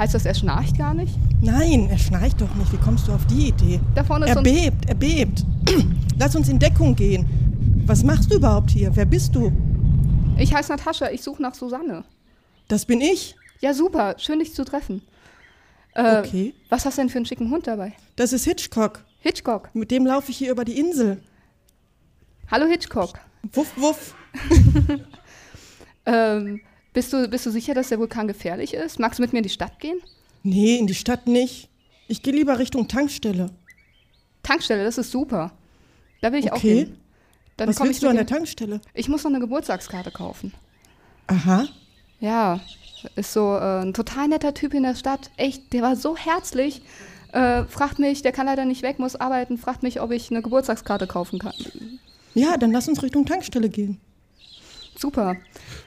[0.00, 1.14] Heißt das, er schnarcht gar nicht?
[1.42, 2.72] Nein, er schnarcht doch nicht.
[2.72, 3.78] Wie kommst du auf die Idee?
[3.94, 5.44] Da vorne ist Er so ein bebt, er bebt.
[6.18, 7.26] Lass uns in Deckung gehen.
[7.84, 8.90] Was machst du überhaupt hier?
[8.96, 9.52] Wer bist du?
[10.38, 12.04] Ich heiße Natascha, ich suche nach Susanne.
[12.68, 13.36] Das bin ich.
[13.60, 15.02] Ja, super, schön dich zu treffen.
[15.92, 16.54] Äh, Okay.
[16.70, 17.92] Was hast du denn für einen schicken Hund dabei?
[18.16, 19.04] Das ist Hitchcock.
[19.18, 19.68] Hitchcock.
[19.74, 21.22] Mit dem laufe ich hier über die Insel.
[22.50, 23.18] Hallo Hitchcock.
[23.52, 24.14] Wuff, wuff.
[26.06, 26.62] Ähm,
[26.92, 28.98] bist, du, bist du sicher, dass der Vulkan gefährlich ist?
[28.98, 29.98] Magst du mit mir in die Stadt gehen?
[30.42, 31.68] Nee, in die Stadt nicht.
[32.08, 33.50] Ich gehe lieber Richtung Tankstelle.
[34.42, 35.52] Tankstelle, das ist super.
[36.20, 36.84] Da will ich auch Okay.
[36.86, 36.96] hin.
[37.56, 38.80] Dann Was willst ich du an der Tankstelle?
[38.94, 40.52] Ich muss noch eine Geburtstagskarte kaufen.
[41.26, 41.68] Aha.
[42.20, 42.60] Ja,
[43.16, 45.30] ist so äh, ein total netter Typ in der Stadt.
[45.36, 46.82] Echt, der war so herzlich.
[47.32, 50.42] Äh, fragt mich, der kann leider nicht weg, muss arbeiten, fragt mich, ob ich eine
[50.42, 51.52] Geburtstagskarte kaufen kann.
[52.34, 54.00] Ja, dann lass uns Richtung Tankstelle gehen.
[55.00, 55.36] Super.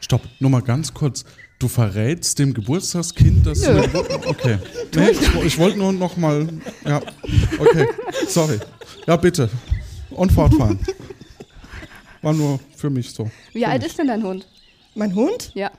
[0.01, 1.23] Stopp, nur mal ganz kurz.
[1.59, 3.87] Du verrätst dem Geburtstagskind, dass Nö.
[3.87, 3.99] du.
[4.27, 4.57] Okay.
[4.95, 6.47] Nee, ich, ich wollte nur noch mal.
[6.83, 6.99] Ja,
[7.59, 7.87] okay.
[8.27, 8.59] Sorry.
[9.05, 9.49] Ja, bitte.
[10.09, 10.79] Und fortfahren.
[12.23, 13.29] War nur für mich so.
[13.53, 14.47] Wie alt ist denn dein Hund?
[14.95, 15.51] Mein Hund?
[15.53, 15.71] Ja,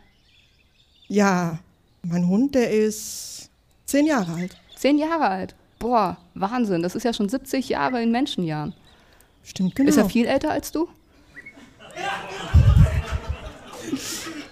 [1.08, 1.58] Ja,
[2.02, 3.50] mein Hund, der ist
[3.86, 4.56] zehn Jahre alt.
[4.76, 5.54] zehn Jahre alt.
[5.78, 6.82] Boah, Wahnsinn.
[6.82, 8.74] Das ist ja schon 70 Jahre in Menschenjahren.
[9.42, 9.88] Stimmt, genau.
[9.88, 10.88] Ist er viel älter als du?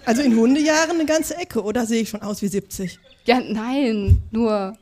[0.05, 2.99] Also in Hundejahren eine ganze Ecke, oder sehe ich schon aus wie 70?
[3.25, 4.77] Ja, nein, nur.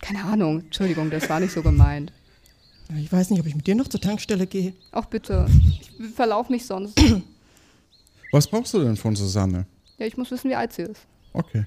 [0.00, 0.60] Keine Ahnung.
[0.60, 2.12] Entschuldigung, das war nicht so gemeint.
[2.96, 4.74] Ich weiß nicht, ob ich mit dir noch zur Tankstelle gehe.
[4.92, 5.46] Auch bitte.
[5.70, 6.98] Ich verlauf mich sonst.
[8.32, 9.66] Was brauchst du denn von Susanne?
[9.98, 11.02] Ja, ich muss wissen, wie alt sie ist.
[11.32, 11.66] Okay.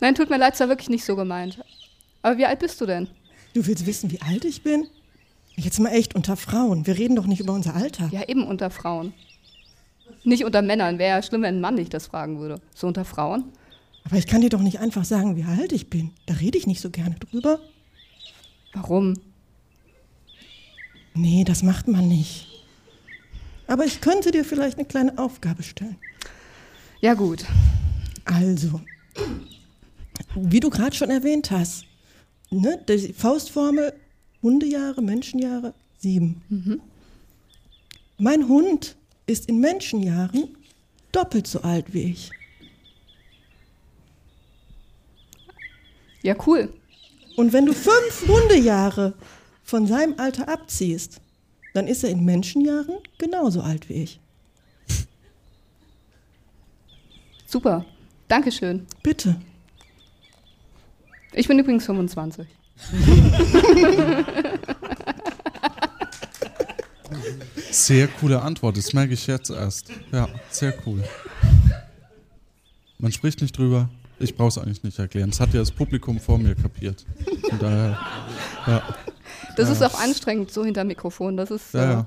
[0.00, 1.62] Nein, tut mir leid, es war wirklich nicht so gemeint.
[2.22, 3.08] Aber wie alt bist du denn?
[3.54, 4.88] Du willst wissen, wie alt ich bin?
[5.56, 6.86] Jetzt mal echt unter Frauen.
[6.86, 8.08] Wir reden doch nicht über unser Alter.
[8.10, 9.12] Ja, eben unter Frauen.
[10.24, 10.98] Nicht unter Männern.
[10.98, 12.60] Wäre ja schlimm, wenn ein Mann dich das fragen würde.
[12.74, 13.44] So unter Frauen?
[14.04, 16.10] Aber ich kann dir doch nicht einfach sagen, wie alt ich bin.
[16.26, 17.60] Da rede ich nicht so gerne drüber.
[18.72, 19.14] Warum?
[21.14, 22.48] Nee, das macht man nicht.
[23.66, 25.96] Aber ich könnte dir vielleicht eine kleine Aufgabe stellen.
[27.00, 27.44] Ja, gut.
[28.24, 28.80] Also,
[30.34, 31.84] wie du gerade schon erwähnt hast,
[32.50, 33.92] ne, die Faustformel
[34.42, 36.42] Hundejahre, Menschenjahre, sieben.
[38.18, 40.56] Mein Hund ist in Menschenjahren
[41.12, 42.30] doppelt so alt wie ich.
[46.22, 46.72] Ja, cool.
[47.36, 49.14] Und wenn du fünf Hundejahre
[49.64, 51.20] von seinem Alter abziehst,
[51.74, 54.20] dann ist er in Menschenjahren genauso alt wie ich.
[57.46, 57.84] Super.
[58.28, 58.86] Dankeschön.
[59.02, 59.40] Bitte.
[61.32, 62.46] Ich bin übrigens 25.
[67.70, 69.90] Sehr coole Antwort, das merke ich jetzt erst.
[70.12, 71.02] Ja, sehr cool.
[72.98, 73.88] Man spricht nicht drüber.
[74.18, 75.30] Ich brauche es eigentlich nicht erklären.
[75.30, 77.04] Das hat ja das Publikum vor mir kapiert.
[77.48, 77.98] Von daher,
[78.66, 78.82] ja,
[79.56, 81.36] Das ist auch anstrengend, so hinter Mikrofon.
[81.36, 82.06] Das ist, ja, äh, ja.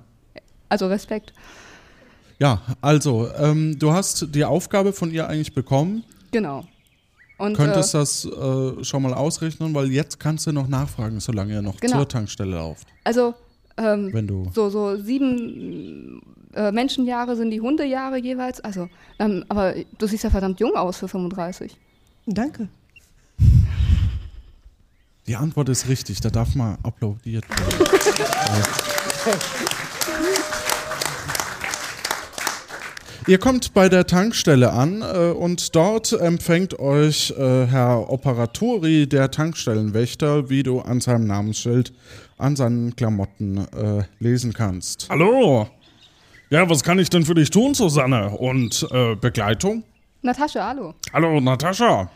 [0.69, 1.33] also Respekt.
[2.39, 6.03] ja also, ähm, du hast die Aufgabe von ihr eigentlich bekommen.
[6.31, 6.65] Genau.
[7.37, 11.53] Und, Könntest äh, das äh, schon mal ausrechnen, weil jetzt kannst du noch nachfragen, solange
[11.53, 11.97] ihr noch Genau.
[11.97, 12.87] zur Tankstelle lauft.
[13.03, 13.33] also
[13.77, 14.49] ähm, Wenn du.
[14.53, 16.21] so, so sieben
[16.53, 18.61] äh, Menschenjahre sind die Hundejahre jeweils.
[18.61, 18.87] Also,
[19.19, 21.75] ähm, aber du siehst ja verdammt jung aus für 35.
[22.25, 22.69] Danke.
[25.27, 27.87] Die Antwort ist richtig, da darf man applaudiert werden.
[33.27, 39.31] Ihr kommt bei der Tankstelle an äh, und dort empfängt euch äh, Herr Operatori, der
[39.31, 41.91] Tankstellenwächter, wie du an seinem Namensschild,
[42.37, 45.07] an seinen Klamotten äh, lesen kannst.
[45.09, 45.67] Hallo.
[46.51, 48.29] Ja, was kann ich denn für dich tun, Susanne?
[48.29, 49.83] Und äh, Begleitung?
[50.21, 50.93] Natascha, hallo.
[51.11, 52.11] Hallo, Natascha.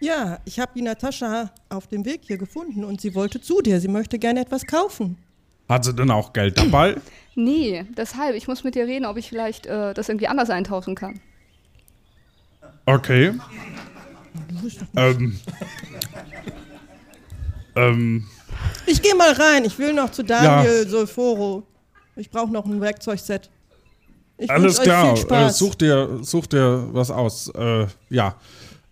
[0.00, 3.78] Ja, ich habe die Natascha auf dem Weg hier gefunden und sie wollte zu dir.
[3.78, 5.18] Sie möchte gerne etwas kaufen.
[5.68, 6.96] Hat sie denn auch Geld dabei?
[7.36, 10.94] Nee, deshalb, ich muss mit dir reden, ob ich vielleicht äh, das irgendwie anders eintauschen
[10.94, 11.20] kann.
[12.86, 13.32] Okay.
[14.94, 15.40] Ähm.
[17.74, 18.24] Ähm.
[18.86, 19.64] Ich gehe mal rein.
[19.64, 21.64] Ich will noch zu Daniel Solforo.
[22.16, 23.50] Ich brauche noch ein Werkzeugset.
[24.38, 25.14] Ich Alles klar.
[25.30, 27.48] Äh, such, dir, such dir was aus.
[27.48, 28.36] Äh, ja.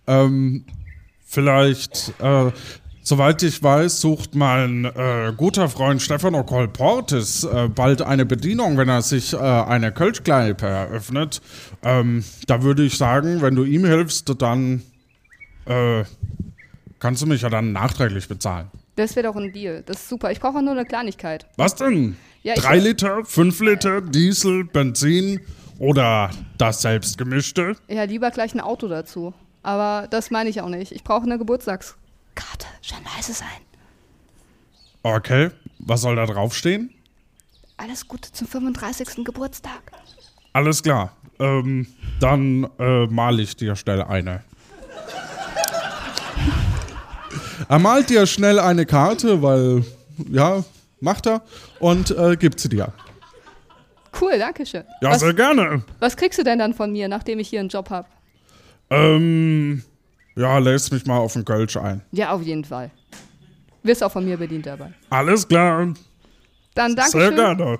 [0.07, 0.65] Ähm,
[1.25, 2.51] vielleicht, äh,
[3.03, 8.89] soweit ich weiß, sucht mein äh, guter Freund Stefano Colportis äh, bald eine Bedienung, wenn
[8.89, 11.43] er sich äh, eine Kölschkneipe eröffnet.
[11.83, 14.83] Ähm, da würde ich sagen, wenn du ihm hilfst, dann
[15.67, 16.05] äh,
[16.99, 18.71] kannst du mich ja dann nachträglich bezahlen.
[18.97, 19.83] Das wäre doch ein Deal.
[19.87, 20.31] Das ist super.
[20.31, 21.47] Ich brauche nur eine Kleinigkeit.
[21.57, 22.17] Was denn?
[22.43, 25.41] Ja, Drei Liter, fünf Liter, Diesel, Benzin
[25.79, 27.77] oder das selbstgemischte?
[27.89, 29.33] Ja, lieber gleich ein Auto dazu.
[29.63, 30.93] Aber das meine ich auch nicht.
[30.93, 31.39] Ich brauche eine
[32.35, 32.67] Geburtstagskarte.
[32.81, 33.49] Schön weiße sein.
[35.03, 36.91] Okay, was soll da draufstehen?
[37.77, 39.25] Alles Gute zum 35.
[39.25, 39.93] Geburtstag.
[40.53, 41.17] Alles klar.
[41.39, 41.87] Ähm,
[42.21, 44.45] dann äh, male ich dir schnell eine.
[47.69, 49.85] Er malt dir schnell eine Karte, weil,
[50.31, 50.63] ja,
[51.01, 51.43] macht er,
[51.81, 52.93] und äh, gibt sie dir.
[54.21, 54.85] Cool, danke schön.
[55.01, 55.83] Ja, was, sehr gerne.
[55.99, 58.07] was kriegst du denn dann von mir, nachdem ich hier einen Job habe?
[58.91, 59.83] Ähm,
[60.37, 62.03] ja, lässt mich mal auf den Kölsch ein.
[62.13, 62.91] Ja, auf jeden Fall.
[63.83, 64.93] Wirst auch von mir bedient dabei.
[65.11, 65.93] Alles klar.
[66.75, 67.79] Dann danke sehr gerne.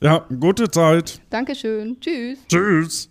[0.00, 1.20] Ja, gute Zeit.
[1.30, 1.96] Dankeschön.
[2.00, 2.38] Tschüss.
[2.48, 3.08] Tschüss.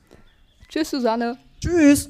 [0.67, 1.37] Tschüss, Susanne.
[1.61, 2.09] Tschüss.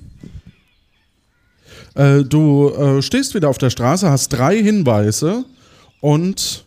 [1.93, 5.45] Äh, du äh, stehst wieder auf der Straße, hast drei Hinweise
[5.99, 6.65] und.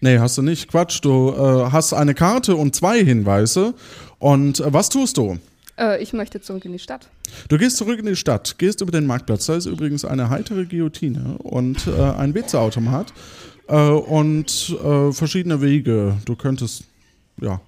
[0.00, 0.68] Nee, hast du nicht.
[0.68, 1.00] Quatsch.
[1.02, 3.74] Du äh, hast eine Karte und zwei Hinweise.
[4.18, 5.38] Und äh, was tust du?
[5.78, 7.08] Äh, ich möchte zurück in die Stadt.
[7.48, 9.46] Du gehst zurück in die Stadt, gehst über den Marktplatz.
[9.46, 13.12] Da ist übrigens eine heitere Guillotine und äh, ein Witzeautomat
[13.68, 16.16] äh, und äh, verschiedene Wege.
[16.24, 16.84] Du könntest,
[17.40, 17.60] ja.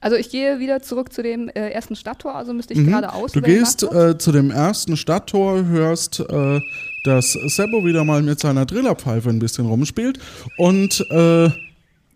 [0.00, 3.32] Also ich gehe wieder zurück zu dem äh, ersten Stadttor, also müsste ich geradeaus.
[3.34, 3.34] Mhm.
[3.34, 6.60] Du über den gehst äh, zu dem ersten Stadttor, hörst, äh,
[7.04, 10.18] dass Sebo wieder mal mit seiner Drillerpfeife ein bisschen rumspielt
[10.56, 11.50] und äh,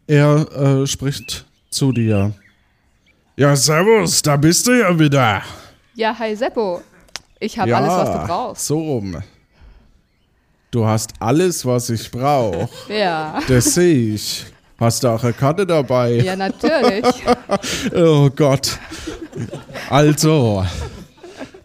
[0.08, 2.32] er spricht zu dir.
[3.38, 5.42] Ja, servus, da bist du ja wieder.
[5.94, 6.80] Ja, hi Seppo.
[7.38, 8.66] Ich habe alles, was du brauchst.
[8.66, 9.22] So rum.
[10.70, 12.66] Du hast alles, was ich brauche.
[12.88, 13.38] Ja.
[13.46, 14.46] Das sehe ich.
[14.78, 16.12] Hast du auch eine Karte dabei?
[16.12, 17.04] Ja, natürlich.
[17.94, 18.78] Oh Gott.
[19.90, 20.64] Also,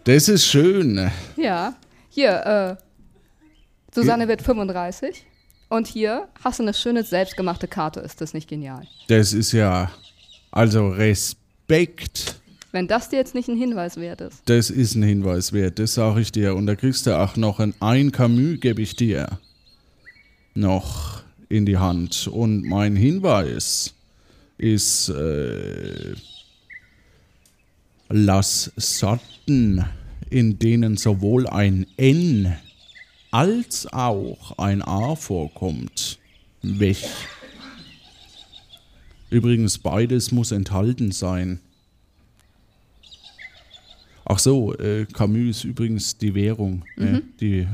[0.04, 1.10] das ist schön.
[1.36, 1.72] Ja.
[2.10, 5.24] Hier, äh, Susanne wird 35.
[5.70, 8.00] Und hier hast du eine schöne selbstgemachte Karte.
[8.00, 8.86] Ist das nicht genial?
[9.08, 9.90] Das ist ja,
[10.50, 11.41] also Respekt.
[12.72, 14.42] Wenn das dir jetzt nicht ein Hinweis wert ist.
[14.46, 16.54] Das ist ein Hinweis wert, das sage ich dir.
[16.54, 19.38] Und da kriegst du auch noch ein, ein Camus, gebe ich dir
[20.54, 22.28] noch in die Hand.
[22.28, 23.94] Und mein Hinweis
[24.56, 26.14] ist, äh,
[28.08, 29.84] lass Sorten,
[30.30, 32.56] in denen sowohl ein N
[33.30, 36.18] als auch ein A vorkommt,
[36.62, 36.98] weg.
[39.32, 41.58] Übrigens, beides muss enthalten sein.
[44.26, 46.84] Ach so, äh, Camus ist übrigens die Währung.
[46.96, 47.22] Ne?
[47.40, 47.66] Die,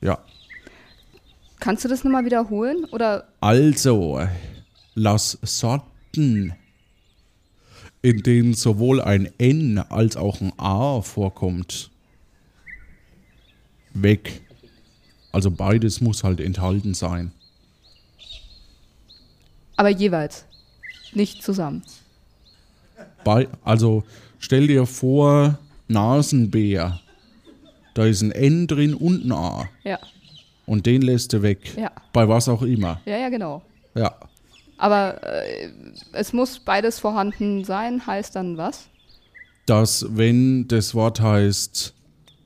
[0.00, 0.18] ja.
[1.60, 2.86] Kannst du das nochmal wiederholen?
[2.86, 4.28] Oder Also, äh,
[4.94, 6.54] lass Sorten,
[8.00, 11.90] in denen sowohl ein N als auch ein A vorkommt,
[13.92, 14.40] weg.
[15.32, 17.30] Also beides muss halt enthalten sein.
[19.76, 20.46] Aber jeweils.
[21.14, 21.82] Nicht zusammen.
[23.64, 24.04] Also
[24.38, 25.58] stell dir vor,
[25.88, 27.00] Nasenbär.
[27.94, 29.68] Da ist ein N drin und ein A.
[29.84, 29.98] Ja.
[30.66, 31.76] Und den lässt du weg.
[31.76, 31.90] Ja.
[32.12, 33.00] Bei was auch immer.
[33.04, 33.62] Ja, ja, genau.
[33.94, 34.14] Ja.
[34.78, 35.70] Aber äh,
[36.12, 38.86] es muss beides vorhanden sein, heißt dann was?
[39.66, 41.94] Dass, wenn das Wort heißt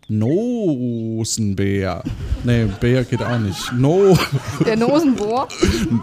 [0.08, 2.02] Nosenbär.
[2.44, 3.72] Nee, Bär geht auch nicht.
[3.72, 4.16] No,
[4.64, 5.48] Der Nosenbohr.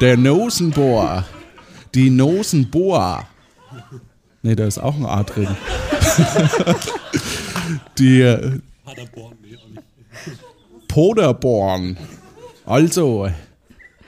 [0.01, 1.23] der Nosenbohr.
[1.95, 3.25] Die Nosenbohr.
[4.41, 5.47] Nee, da ist auch ein A drin.
[7.97, 8.59] Die äh,
[10.89, 11.97] Poderborn.
[12.65, 13.29] Also,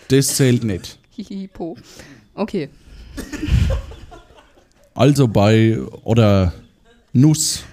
[0.10, 1.00] das zählt nicht.
[1.10, 1.78] Hihipo.
[2.36, 2.70] Okay.
[4.94, 6.54] Also bei, oder
[7.14, 7.64] Nuss.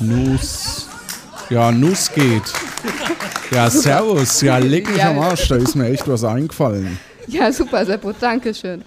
[0.00, 0.88] Nuss.
[1.50, 2.42] Ja, Nuss geht.
[3.50, 4.40] Ja, servus.
[4.40, 5.48] Ja, leck mich am Arsch.
[5.48, 6.98] Da ist mir echt was eingefallen.
[7.26, 8.82] Ja, super, Seppo, danke schön.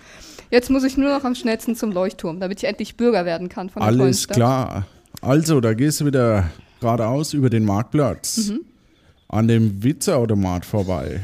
[0.51, 3.69] Jetzt muss ich nur noch am schnellsten zum Leuchtturm, damit ich endlich Bürger werden kann
[3.69, 4.87] von der Alles klar.
[5.21, 8.51] Also, da gehst du wieder geradeaus über den Marktplatz.
[9.27, 11.21] An dem Witzeautomat vorbei.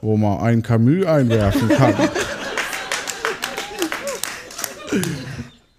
[0.00, 1.94] Wo man ein Camus einwerfen kann.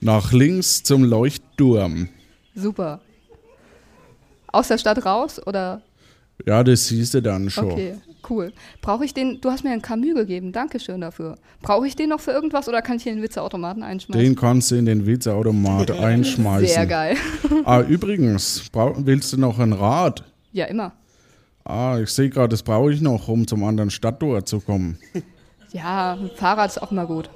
[0.01, 2.09] Nach links zum Leuchtturm.
[2.53, 2.99] Super.
[4.47, 5.81] Aus der Stadt raus oder?
[6.45, 7.71] Ja, das siehst du dann schon.
[7.71, 7.95] Okay,
[8.29, 8.51] cool.
[8.81, 11.37] Brauche ich den, du hast mir einen Camus gegeben, danke schön dafür.
[11.61, 14.21] Brauche ich den noch für irgendwas oder kann ich ihn in den Witzeautomaten einschmeißen?
[14.23, 16.67] Den kannst du in den Witzeautomat einschmeißen.
[16.67, 17.15] Sehr geil.
[17.63, 20.23] Ah, übrigens, willst du noch ein Rad?
[20.51, 20.91] Ja, immer.
[21.63, 24.97] Ah, ich sehe gerade, das brauche ich noch, um zum anderen Stadttor zu kommen.
[25.71, 27.29] Ja, ein Fahrrad ist auch immer gut.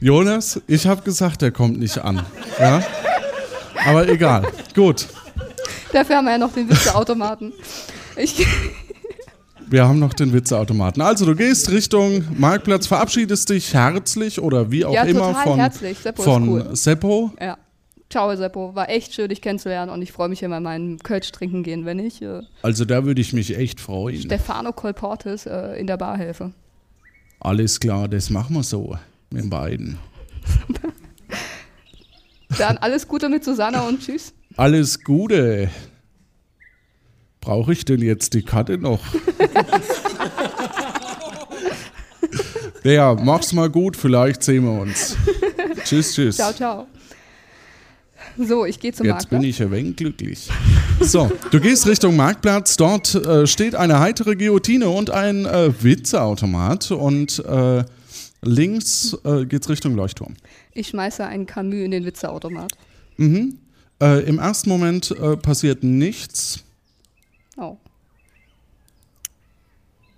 [0.00, 2.24] Jonas, ich habe gesagt, der kommt nicht an.
[2.58, 2.82] Ja?
[3.86, 4.46] Aber egal.
[4.74, 5.06] Gut.
[5.96, 7.54] Dafür haben wir ja noch den Witzeautomaten.
[8.18, 8.46] Ich,
[9.68, 11.00] Wir haben noch den Witzeautomaten.
[11.00, 15.98] Also du gehst Richtung Marktplatz, verabschiedest dich herzlich oder wie auch Ja, immer von, herzlich.
[15.98, 16.76] Seppo ist von cool.
[16.76, 17.32] Seppo.
[17.40, 17.56] ja.
[18.10, 18.74] Ciao, Seppo.
[18.74, 21.98] War echt schön, dich kennenzulernen und ich freue mich immer, meinen Kölsch trinken gehen, wenn
[21.98, 24.20] ich äh, Also da würde ich mich echt freuen.
[24.20, 26.52] Stefano Colportes äh, in der Bar helfe.
[27.40, 28.98] Alles klar, das machen wir so
[29.30, 29.98] mit den beiden.
[32.58, 34.34] Dann alles Gute mit Susanna und tschüss.
[34.56, 35.68] Alles Gute.
[37.40, 39.00] Brauche ich denn jetzt die Karte noch?
[42.82, 45.16] ja, mach's mal gut, vielleicht sehen wir uns.
[45.84, 46.36] tschüss, tschüss.
[46.36, 46.86] Ciao, ciao.
[48.38, 49.40] So, ich gehe zum Jetzt Marktplatz.
[49.40, 50.48] bin ich ein wenig glücklich.
[51.00, 52.76] So, du gehst Richtung Marktplatz.
[52.76, 56.90] Dort äh, steht eine heitere Guillotine und ein äh, Witzeautomat.
[56.90, 57.84] Und äh,
[58.42, 60.34] links äh, geht's Richtung Leuchtturm.
[60.72, 62.72] Ich schmeiße einen Camus in den Witzeautomat.
[63.16, 63.58] Mhm.
[64.00, 66.62] Äh, Im ersten Moment äh, passiert nichts.
[67.56, 67.76] Oh.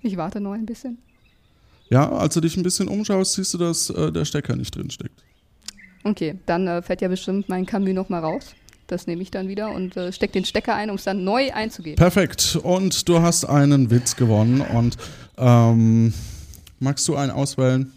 [0.03, 0.99] Ich warte noch ein bisschen.
[1.91, 4.91] Ja, als du dich ein bisschen umschaust, siehst du, dass äh, der Stecker nicht drin
[4.91, 5.23] steckt.
[6.05, 8.55] Okay, dann äh, fällt ja bestimmt mein Camus nochmal raus.
[8.89, 11.53] Das nehme ich dann wieder und äh, stecke den Stecker ein, um es dann neu
[11.53, 11.97] einzugeben.
[11.97, 12.59] Perfekt.
[12.63, 14.63] Und du hast einen Witz gewonnen.
[14.63, 14.97] Und
[15.37, 16.15] ähm,
[16.79, 17.93] magst du einen auswählen?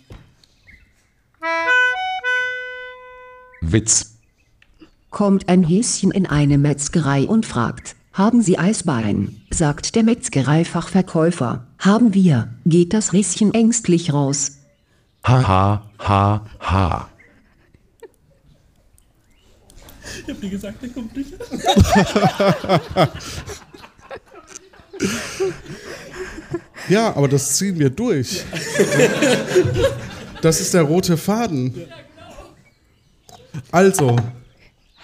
[3.62, 4.18] Witz.
[5.12, 9.42] Kommt ein Häschen in eine Metzgerei und fragt, haben Sie Eisbein?
[9.52, 11.68] sagt der Metzgereifachverkäufer.
[11.78, 14.58] Haben wir, geht das Häschen ängstlich raus.
[15.28, 17.10] Ha ha ha ha.
[20.26, 21.34] Ich hab dir gesagt, der kommt nicht.
[26.90, 28.44] Ja, aber das ziehen wir durch.
[30.42, 31.74] Das ist der rote Faden.
[33.72, 34.18] Also,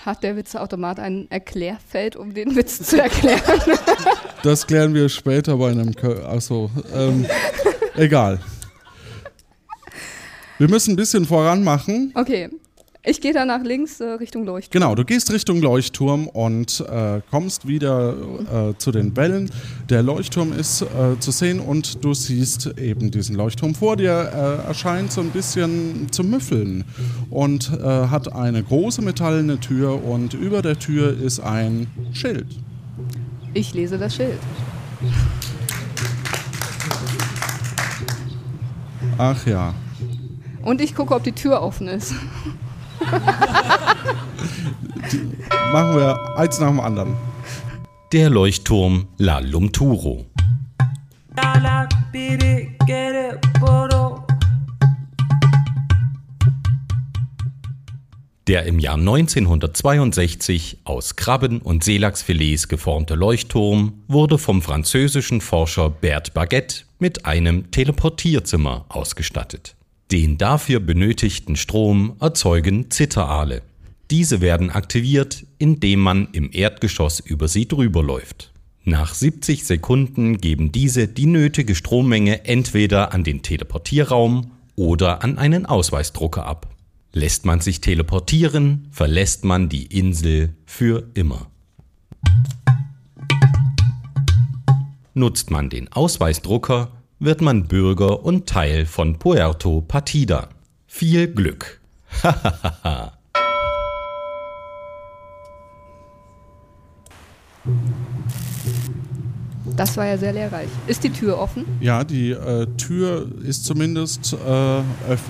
[0.06, 3.62] Hat der Witzeautomat ein Erklärfeld, um den Witz zu erklären?
[4.44, 5.94] das klären wir später bei einem.
[5.96, 7.26] Kö Achso, ähm,
[7.96, 8.40] egal.
[10.58, 12.12] Wir müssen ein bisschen voran machen.
[12.16, 12.50] Okay,
[13.08, 14.82] ich gehe dann nach links äh, Richtung Leuchtturm.
[14.82, 18.16] Genau, du gehst Richtung Leuchtturm und äh, kommst wieder
[18.72, 19.50] äh, zu den Wellen.
[19.90, 24.12] Der Leuchtturm ist äh, zu sehen und du siehst eben diesen Leuchtturm vor dir.
[24.12, 26.84] Äh, erscheint so ein bisschen zu müffeln
[27.30, 32.48] und äh, hat eine große metallene Tür und über der Tür ist ein Schild.
[33.54, 34.40] Ich lese das Schild.
[39.18, 39.74] Ach ja.
[40.62, 42.14] Und ich gucke, ob die Tür offen ist.
[45.72, 47.16] Machen wir eins nach dem anderen.
[48.12, 50.26] Der Leuchtturm La Lumturo.
[58.48, 66.34] Der im Jahr 1962 aus Krabben- und Seelachsfilets geformte Leuchtturm wurde vom französischen Forscher Bert
[66.34, 69.77] Baguette mit einem Teleportierzimmer ausgestattet.
[70.12, 73.62] Den dafür benötigten Strom erzeugen Zitteraale.
[74.10, 78.54] Diese werden aktiviert, indem man im Erdgeschoss über sie drüber läuft.
[78.86, 85.66] Nach 70 Sekunden geben diese die nötige Strommenge entweder an den Teleportierraum oder an einen
[85.66, 86.74] Ausweisdrucker ab.
[87.12, 91.48] Lässt man sich teleportieren, verlässt man die Insel für immer.
[95.14, 100.50] Nutzt man den Ausweisdrucker, wird man Bürger und Teil von Puerto Partida.
[100.86, 101.82] Viel Glück!
[102.24, 103.14] Hahaha.
[109.76, 110.70] Das war ja sehr lehrreich.
[110.88, 111.64] Ist die Tür offen?
[111.82, 115.22] Ja, die äh, Tür ist zumindest äh, öff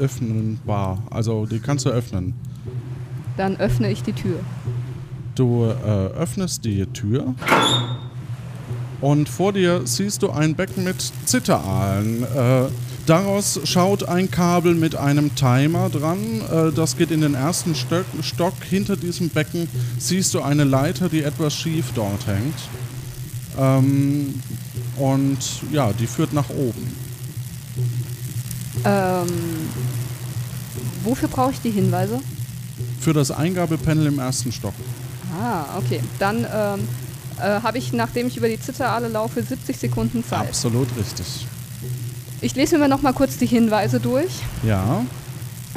[0.00, 1.02] öffnenbar.
[1.10, 2.34] Also die kannst du öffnen.
[3.36, 4.38] Dann öffne ich die Tür.
[5.34, 7.34] Du äh, öffnest die Tür
[9.04, 10.96] und vor dir siehst du ein Becken mit
[11.26, 12.22] Zitteraalen.
[12.22, 12.70] Äh,
[13.04, 16.40] daraus schaut ein Kabel mit einem Timer dran.
[16.50, 18.54] Äh, das geht in den ersten Stock, Stock.
[18.66, 22.54] Hinter diesem Becken siehst du eine Leiter, die etwas schief dort hängt.
[23.58, 24.40] Ähm,
[24.96, 25.38] und
[25.70, 26.96] ja, die führt nach oben.
[28.86, 29.26] Ähm,
[31.02, 32.20] wofür brauche ich die Hinweise?
[33.00, 34.72] Für das Eingabepanel im ersten Stock.
[35.38, 36.00] Ah, okay.
[36.18, 36.88] Dann ähm,
[37.40, 40.40] äh, habe ich, nachdem ich über die Zitteraale laufe, 70 Sekunden Zeit.
[40.48, 41.46] Absolut richtig.
[42.40, 44.30] Ich lese mir noch mal kurz die Hinweise durch.
[44.62, 45.04] Ja,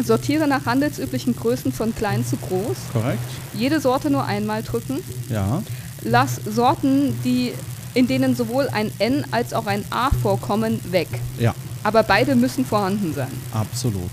[0.04, 2.78] Sortiere nach handelsüblichen Größen von klein zu groß.
[2.94, 3.20] korrekt.
[3.56, 5.00] Jede Sorte nur einmal drücken.
[5.30, 5.64] Ja,
[6.04, 7.52] Lass Sorten, die,
[7.96, 11.08] in denen sowohl ein N als auch ein A vorkommen, weg.
[11.40, 13.32] ja, Aber beide müssen vorhanden sein.
[13.52, 14.12] absolut.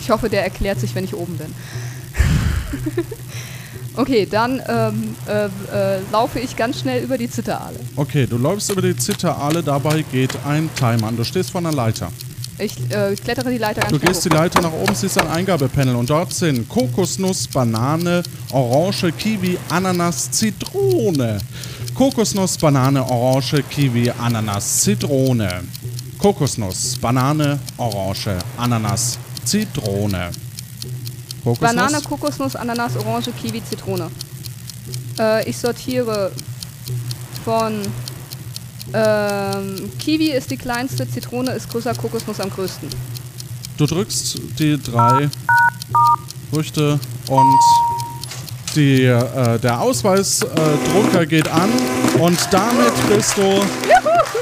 [0.00, 1.52] Ich hoffe, der erklärt sich, wenn ich oben bin.
[3.96, 7.78] okay, dann ähm, äh, äh, laufe ich ganz schnell über die Zitteraale.
[7.96, 11.16] Okay, du läufst über die Zitteraale, dabei geht ein Timer an.
[11.16, 12.10] Du stehst vor einer Leiter.
[12.58, 14.36] Ich äh, klettere die Leiter ganz Du gehst die hoch.
[14.36, 21.38] Leiter nach oben, siehst ein Eingabepanel und dort sind Kokosnuss, Banane, Orange, Kiwi, Ananas, Zitrone.
[21.94, 25.64] Kokosnuss, Banane, Orange, Kiwi, Ananas, Zitrone.
[26.18, 30.30] Kokosnuss, Banane, Orange, Ananas, Zitrone.
[31.46, 31.76] Kokosnuss?
[31.76, 34.10] Banane, Kokosnuss, Ananas, Orange, Kiwi, Zitrone.
[35.18, 36.32] Äh, ich sortiere
[37.44, 37.82] von
[38.92, 42.88] ähm, Kiwi ist die kleinste, Zitrone ist größer, Kokosnuss am größten.
[43.76, 45.28] Du drückst die drei
[46.50, 47.60] Früchte und
[48.74, 51.70] die, äh, der Ausweisdrucker geht an
[52.18, 53.64] und damit bist du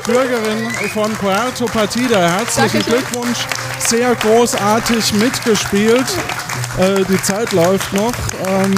[0.06, 2.38] Bürgerin von Puerto Partida.
[2.38, 2.82] Herzlichen.
[2.82, 3.46] Glückwunsch,
[3.78, 6.06] sehr großartig mitgespielt.
[6.78, 8.14] Äh, die Zeit läuft noch.
[8.46, 8.74] Ähm,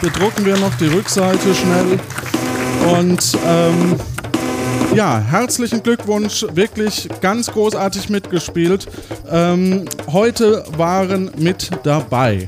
[0.00, 1.98] bedrucken wir noch die Rückseite schnell
[2.96, 4.00] und ähm,
[4.94, 8.88] ja, herzlichen Glückwunsch, wirklich ganz großartig mitgespielt.
[9.30, 12.46] Ähm, heute waren mit dabei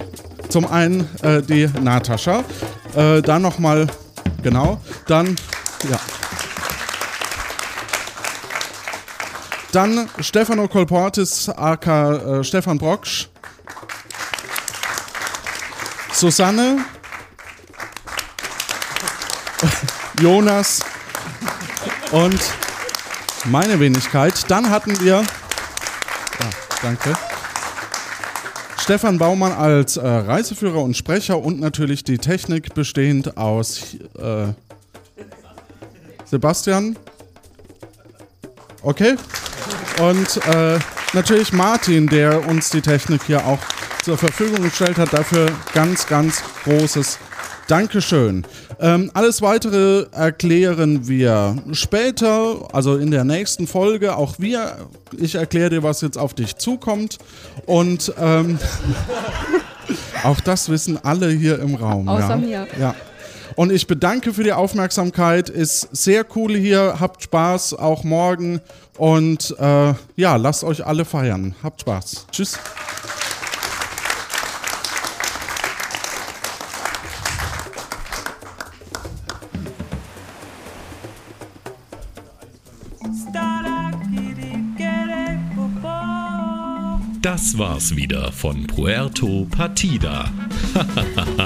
[0.49, 2.43] zum einen äh, die Natascha,
[2.97, 3.87] äh, dann nochmal,
[4.43, 5.37] genau, dann,
[5.91, 5.99] ja.
[9.73, 13.32] Dann Stefano Kolportis, aka äh, Stefan Brocksch.
[16.23, 16.79] Susanne.
[20.21, 20.79] Jonas
[22.13, 22.41] und
[23.47, 24.49] meine Wenigkeit.
[24.49, 26.51] Dann hatten wir, ja,
[26.81, 27.13] danke,
[28.79, 34.53] Stefan Baumann als äh, Reiseführer und Sprecher und natürlich die Technik bestehend aus äh,
[36.27, 36.97] Sebastian.
[38.83, 39.17] Okay.
[40.01, 40.79] Und äh,
[41.15, 43.59] natürlich Martin, der uns die Technik hier auch
[44.03, 45.13] zur Verfügung gestellt hat.
[45.13, 47.19] Dafür ganz, ganz großes
[47.69, 48.45] Dankeschön.
[48.81, 54.17] Ähm, alles weitere erklären wir später, also in der nächsten Folge.
[54.17, 57.19] Auch wir, ich erkläre dir, was jetzt auf dich zukommt.
[57.67, 58.59] Und ähm,
[60.25, 62.09] auch das wissen alle hier im Raum.
[62.09, 62.37] Außer ja.
[62.37, 62.67] mir.
[62.79, 62.95] Ja.
[63.55, 65.49] Und ich bedanke für die Aufmerksamkeit.
[65.49, 66.97] Ist sehr cool hier.
[66.99, 68.61] Habt Spaß, auch morgen.
[68.99, 71.55] Und äh, ja, lasst euch alle feiern.
[71.63, 72.27] Habt Spaß.
[72.33, 72.59] Tschüss.
[87.23, 90.29] Das war's wieder von Puerto Partida.